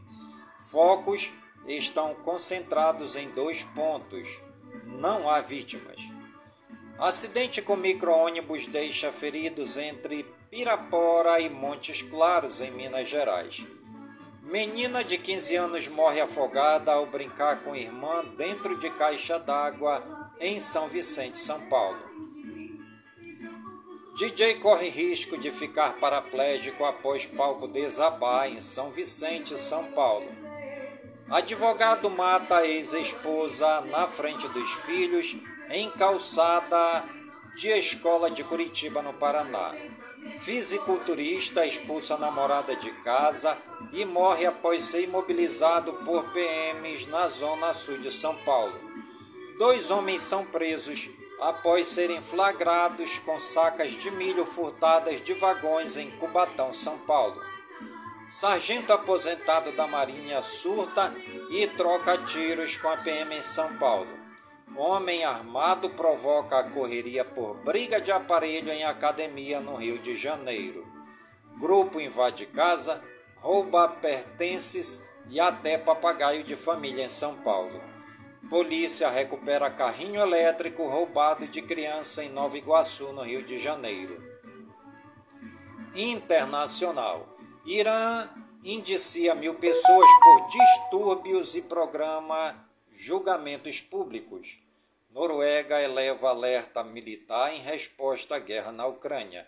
Focos 0.59 1.33
estão 1.67 2.15
concentrados 2.15 3.17
em 3.17 3.29
dois 3.31 3.65
pontos 3.65 4.41
não 5.01 5.29
há 5.29 5.41
vítimas. 5.41 6.01
Acidente 6.99 7.63
com 7.63 7.77
micro-ônibus 7.77 8.67
deixa 8.67 9.11
feridos 9.11 9.79
entre 9.79 10.25
Pirapora 10.51 11.41
e 11.41 11.49
Montes 11.49 12.03
Claros, 12.03 12.61
em 12.61 12.71
Minas 12.73 13.09
Gerais. 13.09 13.65
Menina 14.43 15.03
de 15.05 15.17
15 15.17 15.57
anos 15.57 15.89
morre 15.89 16.21
afogada 16.21 16.93
ao 16.93 17.07
brincar 17.07 17.63
com 17.63 17.75
irmã 17.75 18.25
dentro 18.37 18.79
de 18.79 18.91
caixa 18.91 19.39
d'água 19.39 20.33
em 20.41 20.59
São 20.59 20.89
Vicente, 20.89 21.39
São 21.39 21.61
Paulo. 21.69 22.10
DJ 24.21 24.57
corre 24.57 24.91
risco 24.91 25.39
de 25.39 25.51
ficar 25.51 25.95
paraplégico 25.95 26.85
após 26.85 27.25
palco 27.25 27.67
desabar 27.67 28.53
em 28.53 28.61
São 28.61 28.91
Vicente, 28.91 29.59
São 29.59 29.93
Paulo. 29.93 30.31
Advogado 31.31 32.11
mata 32.11 32.59
a 32.59 32.67
ex-esposa 32.67 33.81
na 33.87 34.07
frente 34.07 34.47
dos 34.49 34.75
filhos 34.75 35.39
em 35.71 35.91
calçada 35.93 37.09
de 37.57 37.69
escola 37.69 38.31
de 38.31 38.45
Curitiba, 38.45 39.01
no 39.01 39.15
Paraná. 39.15 39.75
Fisiculturista 40.39 41.65
expulsa 41.65 42.19
namorada 42.19 42.77
de 42.77 42.91
casa 43.03 43.57
e 43.91 44.05
morre 44.05 44.45
após 44.45 44.85
ser 44.85 45.05
imobilizado 45.05 45.95
por 46.05 46.31
PMs 46.31 47.07
na 47.07 47.27
zona 47.27 47.73
sul 47.73 47.97
de 47.97 48.11
São 48.11 48.37
Paulo. 48.45 48.79
Dois 49.59 49.91
homens 49.91 50.21
são 50.21 50.45
presos 50.45 51.09
após 51.41 51.89
serem 51.89 52.21
flagrados 52.21 53.19
com 53.19 53.39
sacas 53.39 53.93
de 53.93 54.11
milho 54.11 54.45
furtadas 54.45 55.21
de 55.21 55.33
vagões 55.35 55.97
em 55.97 56.11
Cubatão, 56.13 56.73
São 56.73 56.99
Paulo. 56.99 57.41
Sargento 58.29 58.93
aposentado 58.93 59.73
da 59.73 59.87
Marinha 59.87 60.41
surta 60.43 61.15
e 61.51 61.67
troca 61.67 62.17
tiros 62.19 62.77
com 62.77 62.89
a 62.89 62.97
PM 62.99 63.35
em 63.35 63.43
São 63.43 63.77
Paulo. 63.77 64.21
Homem 64.77 65.25
armado 65.25 65.91
provoca 65.91 66.59
a 66.59 66.71
correria 66.71 67.25
por 67.25 67.57
briga 67.65 68.01
de 68.01 68.13
aparelho 68.13 68.71
em 68.71 68.85
academia 68.85 69.61
no 69.61 69.75
Rio 69.75 69.99
de 69.99 70.17
Janeiro. 70.17 70.87
Grupo 71.59 72.01
invade 72.01 72.47
casa, 72.47 73.03
rouba 73.37 73.89
pertences 73.89 75.03
e 75.29 75.41
até 75.41 75.77
papagaio 75.77 76.45
de 76.45 76.55
família 76.55 77.05
em 77.05 77.09
São 77.09 77.35
Paulo. 77.37 77.90
Polícia 78.51 79.09
recupera 79.09 79.71
carrinho 79.71 80.21
elétrico 80.21 80.85
roubado 80.89 81.47
de 81.47 81.63
criança 81.63 82.25
em 82.25 82.31
Nova 82.31 82.59
Iguaçu, 82.59 83.13
no 83.13 83.23
Rio 83.23 83.45
de 83.45 83.57
Janeiro. 83.57 84.21
Internacional. 85.95 87.29
Irã 87.65 88.29
indicia 88.65 89.37
mil 89.37 89.55
pessoas 89.55 90.11
por 90.25 90.49
distúrbios 90.49 91.55
e 91.55 91.63
programa 91.63 92.69
julgamentos 92.93 93.81
públicos. 93.81 94.59
Noruega 95.11 95.81
eleva 95.81 96.31
alerta 96.31 96.83
militar 96.83 97.55
em 97.55 97.61
resposta 97.61 98.35
à 98.35 98.39
guerra 98.41 98.73
na 98.73 98.85
Ucrânia. 98.85 99.47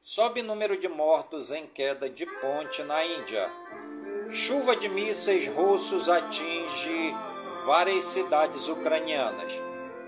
Sobe 0.00 0.40
número 0.40 0.80
de 0.80 0.88
mortos 0.88 1.50
em 1.50 1.66
queda 1.66 2.08
de 2.08 2.24
ponte 2.40 2.82
na 2.84 3.04
Índia. 3.04 3.52
Chuva 4.30 4.74
de 4.74 4.88
mísseis 4.88 5.46
russos 5.48 6.08
atinge 6.08 7.14
várias 7.68 8.06
cidades 8.06 8.66
ucranianas. 8.66 9.52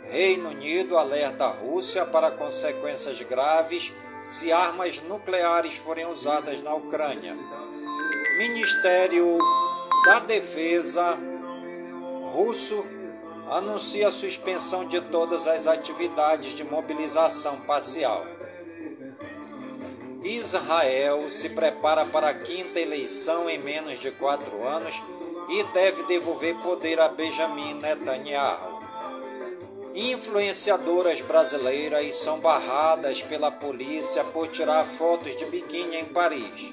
Reino 0.05 0.49
Unido 0.49 0.97
alerta 0.97 1.45
a 1.45 1.49
Rússia 1.49 2.07
para 2.07 2.31
consequências 2.31 3.21
graves 3.21 3.93
se 4.23 4.51
armas 4.51 5.03
nucleares 5.03 5.77
forem 5.77 6.07
usadas 6.07 6.63
na 6.63 6.75
Ucrânia. 6.75 7.37
Ministério 8.39 9.37
da 10.07 10.21
Defesa 10.21 11.19
russo 12.33 12.83
anuncia 13.51 14.09
a 14.09 14.13
suspensão 14.13 14.87
de 14.87 14.99
todas 15.03 15.47
as 15.47 15.67
atividades 15.67 16.57
de 16.57 16.65
mobilização 16.65 17.61
parcial. 17.61 18.25
Israel 20.25 21.29
se 21.29 21.51
prepara 21.51 22.07
para 22.07 22.31
a 22.31 22.35
quinta 22.35 22.81
eleição 22.81 23.51
em 23.51 23.59
menos 23.59 23.99
de 23.99 24.11
quatro 24.13 24.67
anos 24.67 25.03
e 25.51 25.65
deve 25.65 26.05
devolver 26.05 26.55
poder 26.63 27.01
a 27.01 27.09
Benjamin 27.09 27.75
Netanyahu. 27.75 28.81
Influenciadoras 29.93 31.21
brasileiras 31.21 32.15
são 32.15 32.39
barradas 32.39 33.21
pela 33.23 33.51
polícia 33.51 34.23
por 34.23 34.47
tirar 34.47 34.85
fotos 34.85 35.35
de 35.35 35.45
biquíni 35.47 35.97
em 35.97 36.05
Paris. 36.05 36.73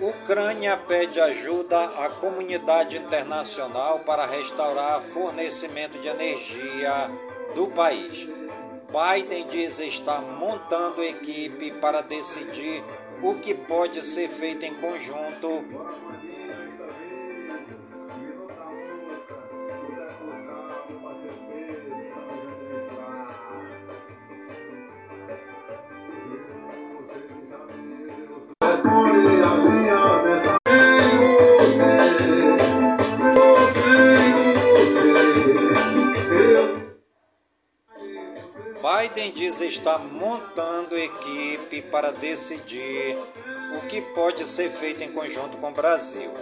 Ucrânia 0.00 0.76
pede 0.76 1.20
ajuda 1.20 1.84
à 1.96 2.08
comunidade 2.08 2.96
internacional 2.96 3.98
para 4.00 4.24
restaurar 4.24 5.00
fornecimento 5.00 5.98
de 5.98 6.06
energia 6.06 7.10
do 7.56 7.66
país. 7.66 8.28
Biden 8.88 9.48
diz 9.48 9.80
estar 9.80 10.22
montando 10.22 11.02
equipe 11.02 11.72
para 11.72 12.00
decidir 12.00 12.84
o 13.20 13.34
que 13.34 13.52
pode 13.52 14.06
ser 14.06 14.28
feito 14.28 14.64
em 14.64 14.74
conjunto 14.74 15.64
Biden 38.98 39.30
diz 39.30 39.60
estar 39.60 40.00
montando 40.00 40.98
equipe 40.98 41.82
para 41.82 42.10
decidir 42.10 43.16
o 43.76 43.86
que 43.86 44.02
pode 44.02 44.44
ser 44.44 44.70
feito 44.70 45.04
em 45.04 45.12
conjunto 45.12 45.56
com 45.58 45.68
o 45.68 45.74
Brasil. 45.74 46.32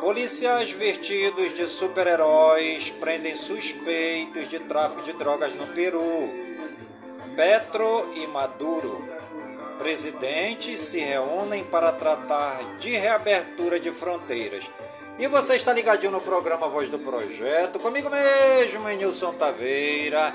Policiais 0.00 0.72
vestidos 0.72 1.54
de 1.54 1.68
super-heróis 1.68 2.90
prendem 2.90 3.36
suspeitos 3.36 4.48
de 4.48 4.58
tráfico 4.60 5.02
de 5.02 5.12
drogas 5.12 5.54
no 5.54 5.68
Peru. 5.68 6.28
Petro 7.36 8.10
e 8.16 8.26
Maduro, 8.26 9.06
presidentes, 9.78 10.80
se 10.80 10.98
reúnem 10.98 11.62
para 11.62 11.92
tratar 11.92 12.78
de 12.78 12.90
reabertura 12.90 13.78
de 13.78 13.92
fronteiras. 13.92 14.68
E 15.20 15.28
você 15.28 15.54
está 15.54 15.72
ligadinho 15.72 16.10
no 16.10 16.20
programa 16.20 16.68
Voz 16.68 16.90
do 16.90 16.98
Projeto, 16.98 17.78
comigo 17.78 18.10
mesmo, 18.10 18.88
Nilson 18.88 19.34
Taveira 19.34 20.34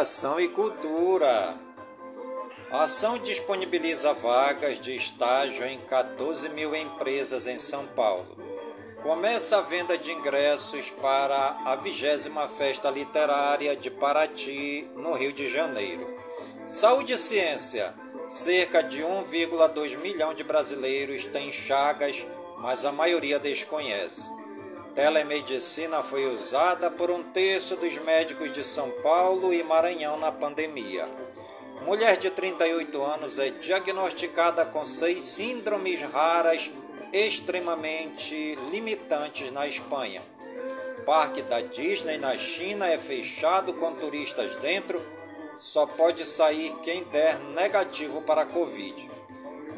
Educação 0.00 0.40
e 0.40 0.48
Cultura. 0.48 1.54
A 2.70 2.84
ação 2.84 3.18
disponibiliza 3.18 4.14
vagas 4.14 4.80
de 4.80 4.96
estágio 4.96 5.66
em 5.66 5.78
14 5.78 6.48
mil 6.48 6.74
empresas 6.74 7.46
em 7.46 7.58
São 7.58 7.86
Paulo. 7.88 8.34
Começa 9.02 9.58
a 9.58 9.60
venda 9.60 9.98
de 9.98 10.10
ingressos 10.10 10.90
para 10.90 11.60
a 11.66 11.76
vigésima 11.76 12.48
Festa 12.48 12.88
Literária 12.90 13.76
de 13.76 13.90
Paraty, 13.90 14.88
no 14.96 15.12
Rio 15.12 15.34
de 15.34 15.46
Janeiro. 15.50 16.08
Saúde 16.66 17.12
e 17.12 17.18
Ciência. 17.18 17.92
Cerca 18.26 18.82
de 18.82 19.02
1,2 19.02 19.98
milhão 19.98 20.32
de 20.32 20.42
brasileiros 20.42 21.26
têm 21.26 21.52
chagas, 21.52 22.26
mas 22.56 22.86
a 22.86 22.92
maioria 22.92 23.38
desconhece. 23.38 24.39
Telemedicina 25.00 26.02
foi 26.02 26.26
usada 26.26 26.90
por 26.90 27.10
um 27.10 27.22
terço 27.22 27.74
dos 27.74 27.96
médicos 27.96 28.52
de 28.52 28.62
São 28.62 28.90
Paulo 29.02 29.50
e 29.50 29.62
Maranhão 29.62 30.18
na 30.18 30.30
pandemia. 30.30 31.08
Mulher 31.86 32.18
de 32.18 32.28
38 32.28 33.02
anos 33.02 33.38
é 33.38 33.48
diagnosticada 33.48 34.66
com 34.66 34.84
seis 34.84 35.22
síndromes 35.22 36.02
raras 36.02 36.70
extremamente 37.14 38.58
limitantes 38.70 39.50
na 39.50 39.66
Espanha. 39.66 40.22
Parque 41.06 41.40
da 41.40 41.62
Disney 41.62 42.18
na 42.18 42.36
China 42.36 42.86
é 42.86 42.98
fechado 42.98 43.72
com 43.72 43.94
turistas 43.94 44.56
dentro, 44.56 45.02
só 45.58 45.86
pode 45.86 46.26
sair 46.26 46.76
quem 46.82 47.04
der 47.04 47.38
negativo 47.38 48.20
para 48.20 48.42
a 48.42 48.46
Covid. 48.46 49.19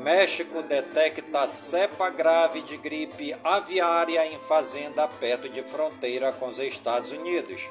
México 0.02 0.64
detecta 0.64 1.46
cepa 1.46 2.10
grave 2.10 2.60
de 2.62 2.76
gripe 2.76 3.32
aviária 3.44 4.26
em 4.26 4.36
fazenda 4.36 5.06
perto 5.06 5.48
de 5.48 5.62
fronteira 5.62 6.32
com 6.32 6.48
os 6.48 6.58
Estados 6.58 7.12
Unidos. 7.12 7.70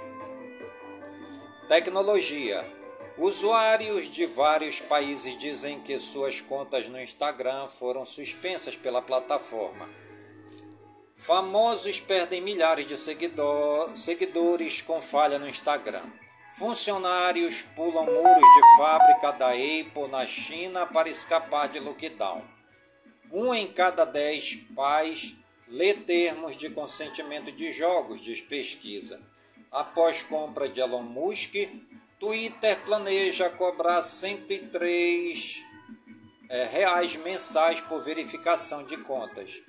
Tecnologia. 1.67 2.65
Usuários 3.17 4.09
de 4.09 4.25
vários 4.25 4.79
países 4.79 5.37
dizem 5.37 5.81
que 5.81 5.99
suas 5.99 6.39
contas 6.39 6.87
no 6.87 7.01
Instagram 7.01 7.67
foram 7.67 8.05
suspensas 8.05 8.77
pela 8.77 9.01
plataforma. 9.01 9.89
Famosos 11.13 11.99
perdem 11.99 12.39
milhares 12.39 12.85
de 12.85 12.97
seguidor, 12.97 13.91
seguidores 13.97 14.81
com 14.81 15.01
falha 15.01 15.37
no 15.37 15.49
Instagram. 15.49 16.09
Funcionários 16.51 17.61
pulam 17.75 18.05
muros 18.05 18.35
de 18.35 18.77
fábrica 18.77 19.31
da 19.31 19.51
Apple 19.51 20.07
na 20.09 20.25
China 20.25 20.85
para 20.85 21.07
escapar 21.07 21.69
de 21.69 21.79
lockdown. 21.79 22.43
Um 23.31 23.53
em 23.53 23.71
cada 23.71 24.03
dez 24.03 24.57
pais 24.75 25.35
lê 25.65 25.93
termos 25.93 26.57
de 26.57 26.69
consentimento 26.69 27.53
de 27.53 27.71
jogos, 27.71 28.19
diz 28.19 28.41
pesquisa. 28.41 29.21
Após 29.71 30.23
compra 30.23 30.67
de 30.67 30.81
Elon 30.81 31.03
Musk, 31.03 31.53
Twitter 32.19 32.77
planeja 32.83 33.49
cobrar 33.49 34.01
103 34.01 35.63
é, 36.49 36.65
reais 36.65 37.15
mensais 37.15 37.79
por 37.79 38.03
verificação 38.03 38.85
de 38.85 38.97
contas. 38.97 39.61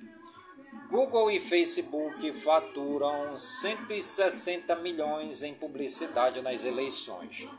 Google 0.93 1.31
e 1.31 1.39
Facebook 1.39 2.31
faturam 2.33 3.35
160 3.35 4.75
milhões 4.75 5.41
em 5.41 5.51
publicidade 5.51 6.39
nas 6.43 6.65
eleições. 6.65 7.49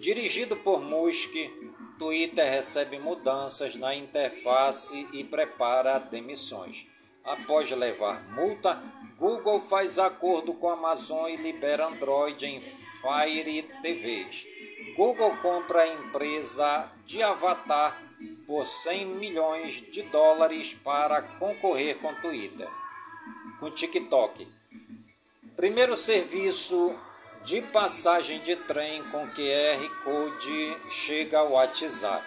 Dirigido 0.00 0.56
por 0.56 0.80
Musk, 0.80 1.32
Twitter 1.96 2.44
recebe 2.44 2.98
mudanças 2.98 3.76
na 3.76 3.94
interface 3.94 5.06
e 5.12 5.22
prepara 5.22 6.00
demissões. 6.00 6.88
Após 7.22 7.70
levar 7.70 8.20
multa, 8.32 8.82
Google 9.16 9.60
faz 9.60 9.96
acordo 9.96 10.54
com 10.54 10.70
a 10.70 10.72
Amazon 10.72 11.30
e 11.30 11.36
libera 11.36 11.86
Android 11.86 12.46
em 12.46 12.60
Fire 12.60 13.62
TVs. 13.80 14.44
Google 14.96 15.36
compra 15.36 15.82
a 15.82 15.94
empresa 15.94 16.90
de 17.06 17.22
Avatar 17.22 18.09
por 18.46 18.66
100 18.66 19.06
milhões 19.06 19.84
de 19.90 20.02
dólares 20.02 20.74
para 20.74 21.22
concorrer 21.22 21.98
com 21.98 22.14
Twitter. 22.16 22.68
Com 23.58 23.70
TikTok. 23.70 24.46
Primeiro 25.56 25.96
serviço 25.96 26.94
de 27.44 27.62
passagem 27.62 28.40
de 28.40 28.56
trem 28.56 29.02
com 29.10 29.28
QR 29.28 30.02
Code 30.04 30.76
chega 30.90 31.38
ao 31.38 31.52
WhatsApp. 31.52 32.24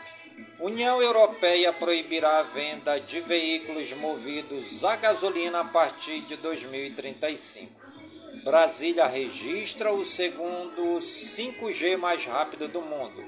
União 0.59 1.01
Europeia 1.01 1.73
proibirá 1.73 2.39
a 2.39 2.43
venda 2.43 2.99
de 2.99 3.19
veículos 3.21 3.91
movidos 3.93 4.83
a 4.83 4.95
gasolina 4.95 5.59
a 5.59 5.65
partir 5.65 6.21
de 6.21 6.37
2035. 6.37 7.81
Brasília 8.43 9.05
registra 9.07 9.93
o 9.93 10.03
segundo 10.03 10.81
5G 10.99 11.97
mais 11.97 12.25
rápido 12.25 12.67
do 12.67 12.81
mundo. 12.81 13.23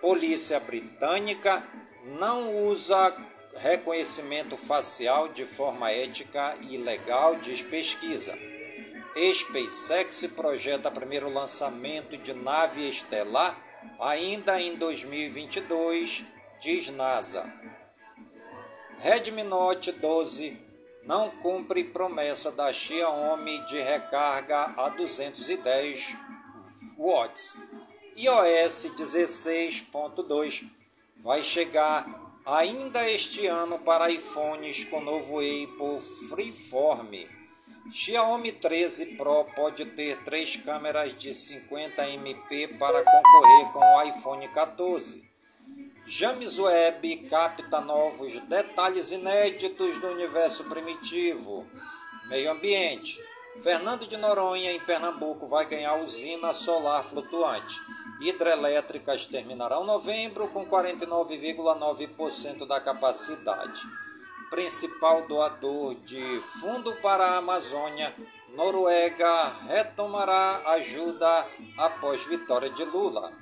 Polícia 0.00 0.60
Britânica 0.60 1.66
não 2.04 2.66
usa 2.66 3.16
reconhecimento 3.56 4.56
facial 4.56 5.28
de 5.28 5.46
forma 5.46 5.90
ética 5.90 6.54
e 6.68 6.76
legal, 6.76 7.36
diz 7.36 7.62
pesquisa. 7.62 8.36
SpaceX 9.16 10.26
projeta 10.34 10.90
primeiro 10.90 11.32
lançamento 11.32 12.16
de 12.18 12.34
nave 12.34 12.88
estelar 12.88 13.56
ainda 14.00 14.60
em 14.60 14.74
2022, 14.76 16.24
diz 16.60 16.90
NASA. 16.90 17.50
Redmi 18.98 19.44
Note 19.44 19.92
12 19.92 20.58
não 21.04 21.30
cumpre 21.30 21.84
promessa 21.84 22.50
da 22.50 22.72
Xiaomi 22.72 23.58
de 23.66 23.78
recarga 23.78 24.74
a 24.76 24.88
210 24.88 26.16
watts. 26.98 27.56
iOS 28.16 28.86
16.2 28.96 30.83
vai 31.24 31.42
chegar 31.42 32.06
ainda 32.44 33.10
este 33.10 33.46
ano 33.46 33.78
para 33.78 34.10
iPhones 34.10 34.84
com 34.84 35.00
novo 35.00 35.38
Apple 35.38 36.00
Freeform 36.28 37.26
Xiaomi 37.90 38.52
13 38.52 39.16
Pro 39.16 39.44
pode 39.56 39.86
ter 39.86 40.22
três 40.22 40.56
câmeras 40.56 41.16
de 41.16 41.32
50 41.32 42.10
MP 42.10 42.68
para 42.78 43.02
concorrer 43.02 43.72
com 43.72 43.78
o 43.78 44.02
iPhone 44.04 44.48
14. 44.48 45.22
James 46.06 46.58
Webb 46.58 47.28
capta 47.28 47.80
novos 47.82 48.40
detalhes 48.40 49.10
inéditos 49.10 50.00
do 50.00 50.08
universo 50.08 50.64
primitivo. 50.64 51.66
Meio 52.26 52.52
ambiente. 52.52 53.18
Fernando 53.62 54.06
de 54.06 54.16
Noronha, 54.16 54.72
em 54.72 54.80
Pernambuco, 54.80 55.46
vai 55.46 55.66
ganhar 55.66 55.94
usina 55.96 56.54
solar 56.54 57.04
flutuante. 57.04 57.80
Hidrelétricas 58.20 59.26
terminarão 59.26 59.84
novembro 59.84 60.48
com 60.48 60.66
49,9% 60.66 62.66
da 62.66 62.80
capacidade 62.80 63.82
principal 64.54 65.26
doador 65.26 65.96
de 65.96 66.40
fundo 66.60 66.94
para 66.96 67.24
a 67.24 67.36
Amazônia, 67.38 68.14
Noruega 68.54 69.52
retomará 69.66 70.62
ajuda 70.74 71.48
após 71.76 72.22
vitória 72.22 72.70
de 72.70 72.84
Lula. 72.84 73.32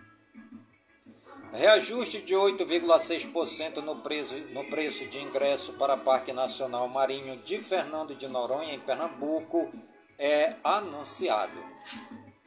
Reajuste 1.52 2.22
de 2.22 2.34
8,6% 2.34 3.82
no 3.82 3.96
preço, 3.96 4.34
no 4.52 4.64
preço 4.70 5.06
de 5.06 5.18
ingresso 5.18 5.74
para 5.74 5.98
Parque 5.98 6.32
Nacional 6.32 6.88
Marinho 6.88 7.36
de 7.42 7.58
Fernando 7.58 8.14
de 8.14 8.26
Noronha, 8.26 8.72
em 8.72 8.80
Pernambuco, 8.80 9.70
é 10.18 10.56
anunciado. 10.64 11.62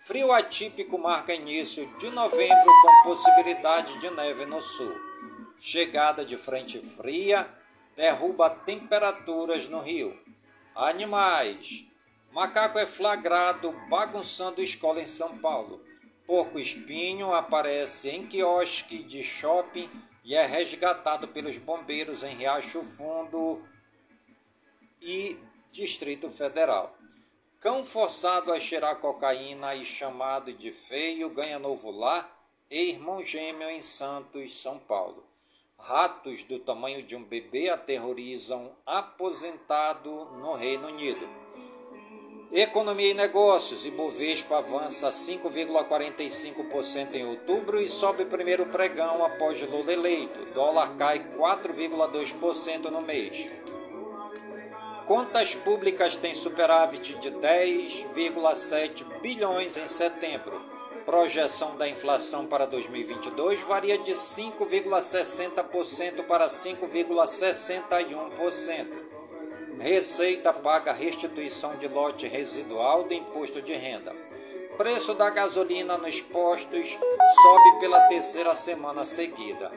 Frio 0.05 0.31
atípico 0.31 0.99
marca 0.99 1.33
início 1.33 1.87
de 1.97 2.11
novembro 2.11 2.71
com 2.83 3.09
possibilidade 3.09 3.97
de 3.97 4.11
neve 4.11 4.45
no 4.45 4.61
sul. 4.61 4.95
Chegada 5.57 6.23
de 6.23 6.37
frente 6.37 6.79
fria 6.79 7.51
derruba 7.95 8.51
temperaturas 8.51 9.67
no 9.67 9.79
rio. 9.79 10.15
Animais. 10.75 11.85
Macaco 12.31 12.77
é 12.77 12.85
flagrado 12.85 13.71
bagunçando 13.89 14.61
escola 14.61 15.01
em 15.01 15.07
São 15.07 15.39
Paulo. 15.39 15.83
Porco 16.27 16.59
espinho 16.59 17.33
aparece 17.33 18.09
em 18.09 18.27
quiosque 18.27 19.01
de 19.01 19.23
shopping 19.23 19.89
e 20.23 20.35
é 20.35 20.45
resgatado 20.45 21.29
pelos 21.29 21.57
bombeiros 21.57 22.23
em 22.23 22.35
Riacho 22.35 22.83
Fundo 22.83 23.67
e 25.01 25.35
Distrito 25.71 26.29
Federal. 26.29 26.95
Cão 27.65 27.83
forçado 27.83 28.53
a 28.53 28.59
cheirar 28.59 28.97
cocaína 28.97 29.73
e 29.73 29.83
chamado 29.83 30.53
de 30.53 30.71
feio 30.71 31.31
ganha 31.31 31.57
novo 31.57 31.89
lar 31.89 32.29
e 32.69 32.91
irmão 32.91 33.25
gêmeo 33.25 33.71
em 33.71 33.81
Santos, 33.81 34.61
São 34.61 34.77
Paulo. 34.77 35.23
Ratos 35.75 36.43
do 36.43 36.59
tamanho 36.59 37.01
de 37.01 37.15
um 37.15 37.23
bebê 37.23 37.69
aterrorizam 37.69 38.71
aposentado 38.85 40.25
no 40.37 40.53
Reino 40.53 40.89
Unido. 40.89 41.27
Economia 42.51 43.09
e 43.09 43.15
negócios. 43.15 43.83
Ibovespa 43.83 44.59
avança 44.59 45.09
5,45% 45.09 47.15
em 47.15 47.25
outubro 47.25 47.81
e 47.81 47.89
sobe 47.89 48.25
primeiro 48.25 48.67
pregão 48.67 49.25
após 49.25 49.59
Lula 49.63 49.91
eleito. 49.91 50.45
Dólar 50.53 50.95
cai 50.97 51.17
4,2% 51.35 52.91
no 52.91 53.01
mês. 53.01 53.51
Contas 55.05 55.55
públicas 55.55 56.17
têm 56.17 56.33
superávit 56.33 57.17
de 57.19 57.31
10,7 57.31 59.21
bilhões 59.21 59.77
em 59.77 59.87
setembro 59.87 60.75
projeção 61.05 61.77
da 61.77 61.87
inflação 61.87 62.45
para 62.47 62.65
2022 62.65 63.61
varia 63.61 63.97
de 63.99 64.11
5,60% 64.11 66.23
para 66.23 66.47
5,61%. 66.47 69.05
Receita 69.79 70.51
paga 70.51 70.91
restituição 70.91 71.77
de 71.77 71.87
lote 71.87 72.27
residual 72.27 73.03
do 73.03 73.13
imposto 73.13 73.61
de 73.61 73.73
renda. 73.73 74.13
Preço 74.77 75.13
da 75.13 75.29
gasolina 75.29 75.97
nos 75.97 76.19
postos 76.21 76.89
sobe 76.89 77.79
pela 77.79 78.01
terceira 78.07 78.55
semana 78.55 79.05
seguida. 79.05 79.71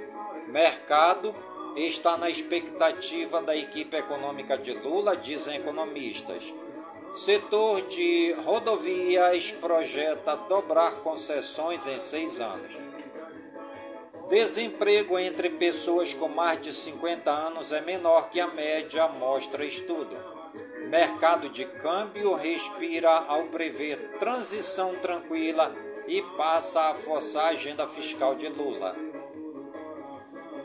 Mercado 0.49 1.37
está 1.87 2.17
na 2.17 2.29
expectativa 2.29 3.41
da 3.41 3.57
equipe 3.57 3.97
econômica 3.97 4.59
de 4.59 4.73
Lula, 4.73 5.17
dizem 5.17 5.57
economistas. 5.57 6.53
Setor 7.13 7.83
de 7.83 8.33
rodovias 8.45 9.53
projeta 9.53 10.37
dobrar 10.37 10.97
concessões 10.97 11.87
em 11.87 11.99
seis 11.99 12.41
anos. 12.41 12.79
Desemprego 14.29 15.19
entre 15.19 15.49
pessoas 15.49 16.13
com 16.13 16.29
mais 16.29 16.61
de 16.61 16.71
50 16.71 17.31
anos 17.31 17.73
é 17.73 17.81
menor 17.81 18.29
que 18.29 18.41
a 18.41 18.47
média, 18.49 19.09
mostra 19.09 19.65
estudo. 19.65 20.17
Mercado 20.89 21.49
de 21.49 21.65
câmbio 21.65 22.35
respira 22.35 23.11
ao 23.11 23.45
prever 23.45 24.19
transição 24.19 24.95
tranquila 24.97 25.75
e 26.07 26.21
passa 26.37 26.91
a 26.91 26.95
forçar 26.95 27.47
a 27.47 27.49
agenda 27.51 27.87
fiscal 27.87 28.35
de 28.35 28.49
Lula. 28.49 29.08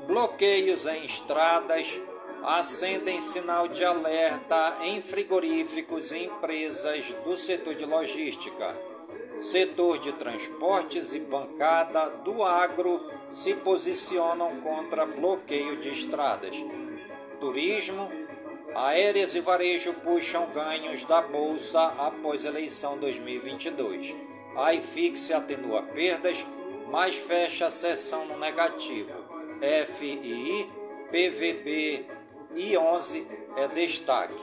Bloqueios 0.07 0.85
em 0.85 1.05
estradas 1.05 2.01
acendem 2.43 3.21
sinal 3.21 3.69
de 3.69 3.85
alerta 3.85 4.77
em 4.81 5.01
frigoríficos 5.01 6.11
e 6.11 6.25
empresas 6.25 7.13
do 7.23 7.37
setor 7.37 7.73
de 7.75 7.85
logística. 7.85 8.77
Setor 9.39 9.99
de 9.99 10.11
transportes 10.13 11.13
e 11.13 11.21
bancada 11.21 12.09
do 12.09 12.43
agro 12.43 13.09
se 13.29 13.55
posicionam 13.55 14.59
contra 14.59 15.05
bloqueio 15.05 15.77
de 15.77 15.89
estradas. 15.89 16.57
Turismo, 17.39 18.11
aéreas 18.75 19.35
e 19.35 19.39
varejo 19.39 19.93
puxam 19.95 20.49
ganhos 20.51 21.05
da 21.05 21.21
bolsa 21.21 21.81
após 21.97 22.43
eleição 22.43 22.97
2022. 22.97 24.15
A 24.57 24.73
IFIX 24.73 25.31
atenua 25.31 25.81
perdas, 25.81 26.45
mas 26.91 27.15
fecha 27.15 27.67
a 27.67 27.71
sessão 27.71 28.25
no 28.25 28.37
negativo. 28.37 29.22
FII, 29.63 30.69
PVB 31.09 32.05
e 32.53 32.77
11 32.77 33.25
é 33.55 33.69
destaque. 33.69 34.35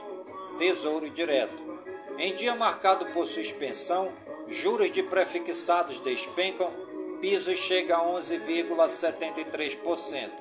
Tesouro 0.57 1.11
Direto. 1.11 1.79
Em 2.17 2.33
dia 2.33 2.55
marcado 2.55 3.05
por 3.11 3.27
suspensão, 3.27 4.11
juros 4.47 4.91
de 4.91 5.03
prefixados 5.03 5.99
despencam, 5.99 6.73
piso 7.21 7.55
chega 7.55 7.97
a 7.97 8.03
11,73%. 8.03 10.31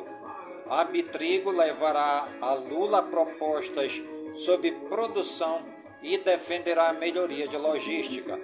A 0.70 0.82
Bitrigo 0.84 1.50
levará 1.50 2.26
a 2.40 2.54
Lula 2.54 3.02
propostas 3.02 4.02
sobre 4.34 4.72
produção 4.88 5.62
e 6.02 6.16
defenderá 6.16 6.88
a 6.88 6.94
melhoria 6.94 7.46
de 7.46 7.58
logística. 7.58 8.40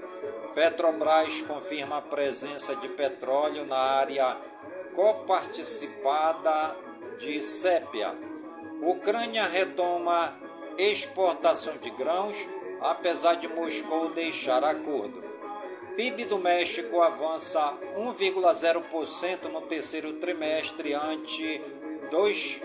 Petrobras 0.54 1.40
confirma 1.40 1.96
a 1.96 2.02
presença 2.02 2.76
de 2.76 2.90
petróleo 2.90 3.64
na 3.64 3.78
área 3.78 4.36
coparticipada 4.96 6.76
de 7.18 7.40
Sépia. 7.42 8.16
Ucrânia 8.82 9.46
retoma 9.46 10.34
exportação 10.78 11.76
de 11.76 11.90
grãos, 11.90 12.48
apesar 12.80 13.34
de 13.34 13.46
Moscou 13.46 14.08
deixar 14.10 14.64
acordo. 14.64 15.22
PIB 15.96 16.24
do 16.24 16.38
México 16.38 17.00
avança 17.00 17.78
1,0% 17.96 19.50
no 19.50 19.62
terceiro 19.62 20.14
trimestre 20.14 20.94
ante, 20.94 21.62
dois, 22.10 22.62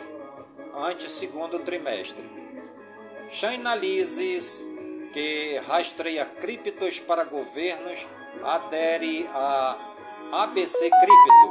ante 0.74 1.10
segundo 1.10 1.60
trimestre. 1.60 2.30
Chainalysis, 3.30 4.64
que 5.14 5.62
rastreia 5.68 6.26
criptos 6.26 7.00
para 7.00 7.24
governos, 7.24 8.08
adere 8.44 9.30
a 9.34 9.96
ABC 10.32 10.90
Cripto. 10.90 11.51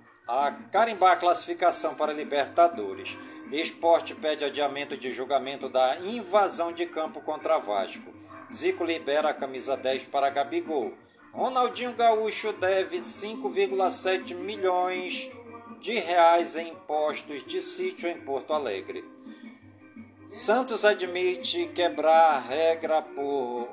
a 0.31 0.49
carimbar 0.71 1.11
a 1.11 1.17
classificação 1.17 1.93
para 1.93 2.13
Libertadores. 2.13 3.17
Esporte 3.51 4.15
pede 4.15 4.45
adiamento 4.45 4.95
de 4.95 5.11
julgamento 5.11 5.67
da 5.67 5.97
invasão 5.97 6.71
de 6.71 6.85
campo 6.85 7.19
contra 7.19 7.57
Vasco. 7.57 8.13
Zico 8.49 8.85
libera 8.85 9.29
a 9.29 9.33
camisa 9.33 9.75
10 9.75 10.05
para 10.05 10.29
Gabigol. 10.29 10.93
Ronaldinho 11.33 11.93
Gaúcho 11.95 12.53
deve 12.53 12.99
5,7 12.99 14.33
milhões 14.35 15.29
de 15.81 15.99
reais 15.99 16.55
em 16.55 16.69
impostos 16.69 17.45
de 17.45 17.61
sítio 17.61 18.07
em 18.07 18.21
Porto 18.21 18.53
Alegre. 18.53 19.03
Santos 20.29 20.85
admite 20.85 21.67
quebrar 21.75 22.37
a 22.37 22.39
regra 22.39 23.01
por 23.01 23.67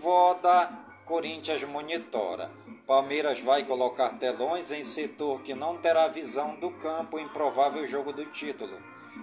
voda, 0.00 0.70
Corinthians 1.04 1.62
monitora. 1.64 2.63
Palmeiras 2.86 3.40
vai 3.40 3.64
colocar 3.64 4.10
telões 4.18 4.70
em 4.70 4.82
setor 4.82 5.40
que 5.40 5.54
não 5.54 5.78
terá 5.78 6.06
visão 6.06 6.54
do 6.56 6.70
campo 6.70 7.18
em 7.18 7.26
provável 7.28 7.86
jogo 7.86 8.12
do 8.12 8.26
título. 8.26 8.76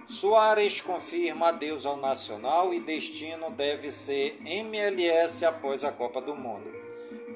Soares 0.08 0.82
confirma 0.82 1.50
adeus 1.50 1.86
ao 1.86 1.96
Nacional 1.96 2.74
e 2.74 2.80
destino 2.80 3.52
deve 3.52 3.92
ser 3.92 4.36
MLS 4.44 5.46
após 5.46 5.84
a 5.84 5.92
Copa 5.92 6.20
do 6.20 6.36
Mundo. 6.36 6.72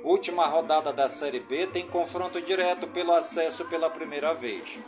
Última 0.03 0.47
rodada 0.47 0.91
da 0.91 1.07
Série 1.07 1.41
B 1.41 1.67
tem 1.67 1.87
confronto 1.87 2.41
direto 2.41 2.87
pelo 2.87 3.13
acesso 3.13 3.65
pela 3.65 3.89
primeira 3.91 4.33
vez. 4.33 4.81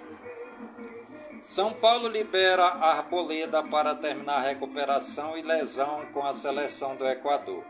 São 1.39 1.71
Paulo 1.71 2.07
libera 2.07 2.65
Arboleda 2.65 3.61
para 3.61 3.93
terminar 3.93 4.41
recuperação 4.41 5.37
e 5.37 5.43
lesão 5.43 6.03
com 6.13 6.25
a 6.25 6.33
seleção 6.33 6.95
do 6.95 7.07
Equador. 7.07 7.63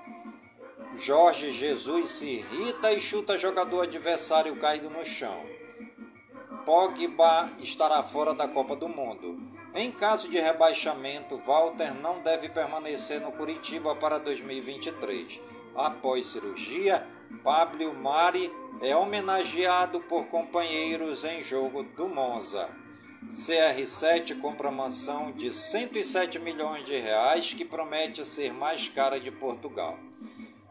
Jorge 1.00 1.52
Jesus 1.52 2.10
se 2.10 2.26
irrita 2.26 2.91
e 2.91 3.00
chuta 3.00 3.38
jogador 3.38 3.84
adversário 3.84 4.56
caído 4.56 4.89
no 4.89 5.06
chão. 5.06 5.45
Pogba 6.66 7.52
estará 7.60 8.02
fora 8.02 8.34
da 8.34 8.48
Copa 8.48 8.76
do 8.76 8.89
Mundo. 8.89 9.39
Em 9.76 9.91
caso 9.91 10.28
de 10.28 10.39
rebaixamento, 10.39 11.38
Walter 11.38 11.93
não 11.93 12.20
deve 12.22 12.50
permanecer 12.50 13.22
no 13.22 13.32
Curitiba 13.32 13.95
para 13.95 14.18
2023. 14.18 15.39
Após 15.76 16.26
cirurgia, 16.26 17.08
Pablo 17.43 17.93
Mari 17.93 18.52
é 18.82 18.95
homenageado 18.95 20.00
por 20.02 20.26
companheiros 20.26 21.24
em 21.24 21.43
jogo 21.43 21.84
do 21.84 22.10
Monza. 22.10 22.70
CR7 23.30 24.41
compra 24.41 24.72
mansão 24.72 25.32
de 25.32 25.54
107 25.54 26.39
milhões 26.39 26.86
de 26.86 26.98
reais 26.98 27.54
que 27.54 27.64
promete 27.64 28.26
ser 28.26 28.52
mais 28.52 28.89
cara 28.89 29.20
de 29.20 29.32
Portugal. 29.32 30.00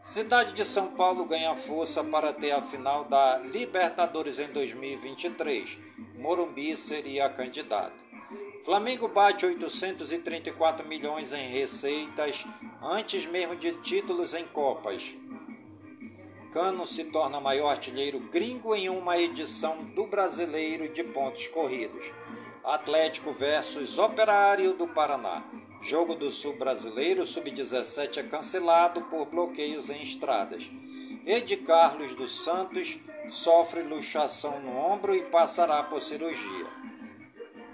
Cidade 0.07 0.53
de 0.53 0.63
São 0.63 0.91
Paulo 0.91 1.25
ganha 1.25 1.53
força 1.53 2.01
para 2.01 2.31
ter 2.31 2.51
a 2.51 2.61
final 2.61 3.03
da 3.03 3.39
Libertadores 3.39 4.39
em 4.39 4.47
2023. 4.47 5.77
Morumbi 6.15 6.77
seria 6.77 7.27
candidato. 7.27 8.05
Flamengo 8.63 9.09
bate 9.09 9.45
834 9.45 10.87
milhões 10.87 11.33
em 11.33 11.49
receitas 11.49 12.45
antes 12.81 13.25
mesmo 13.25 13.57
de 13.57 13.73
títulos 13.81 14.33
em 14.33 14.45
Copas. 14.45 15.13
Cano 16.53 16.87
se 16.87 17.03
torna 17.03 17.41
maior 17.41 17.71
artilheiro 17.71 18.21
gringo 18.31 18.73
em 18.73 18.87
uma 18.87 19.17
edição 19.17 19.83
do 19.93 20.07
Brasileiro 20.07 20.87
de 20.87 21.03
pontos 21.03 21.49
corridos. 21.49 22.13
Atlético 22.63 23.33
versus 23.33 23.99
Operário 23.99 24.71
do 24.73 24.87
Paraná. 24.87 25.43
Jogo 25.81 26.15
do 26.15 26.31
Sul 26.31 26.57
Brasileiro 26.57 27.25
Sub-17 27.25 28.17
é 28.17 28.23
cancelado 28.23 29.03
por 29.03 29.27
bloqueios 29.27 29.89
em 29.89 30.01
estradas. 30.01 30.69
Ed 31.25 31.55
Carlos 31.57 32.15
dos 32.15 32.43
Santos 32.43 32.99
sofre 33.29 33.83
luxação 33.83 34.59
no 34.59 34.75
ombro 34.75 35.15
e 35.15 35.21
passará 35.23 35.83
por 35.83 36.01
cirurgia. 36.01 36.67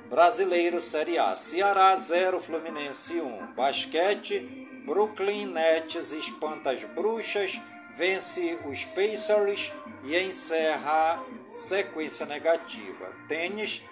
Brasileiro 0.09 0.79
Série 0.79 1.17
A. 1.17 1.33
Ceará 1.33 1.95
0, 1.95 2.39
Fluminense 2.41 3.19
1. 3.19 3.53
Basquete, 3.53 4.39
Brooklyn 4.85 5.47
Nets 5.47 6.11
espanta 6.11 6.71
as 6.71 6.83
bruxas, 6.83 7.59
vence 7.95 8.59
os 8.65 8.85
Pacers 8.85 9.71
e 10.03 10.17
encerra 10.17 11.23
sequência 11.47 12.25
negativa. 12.25 13.11
Tênis, 13.27 13.83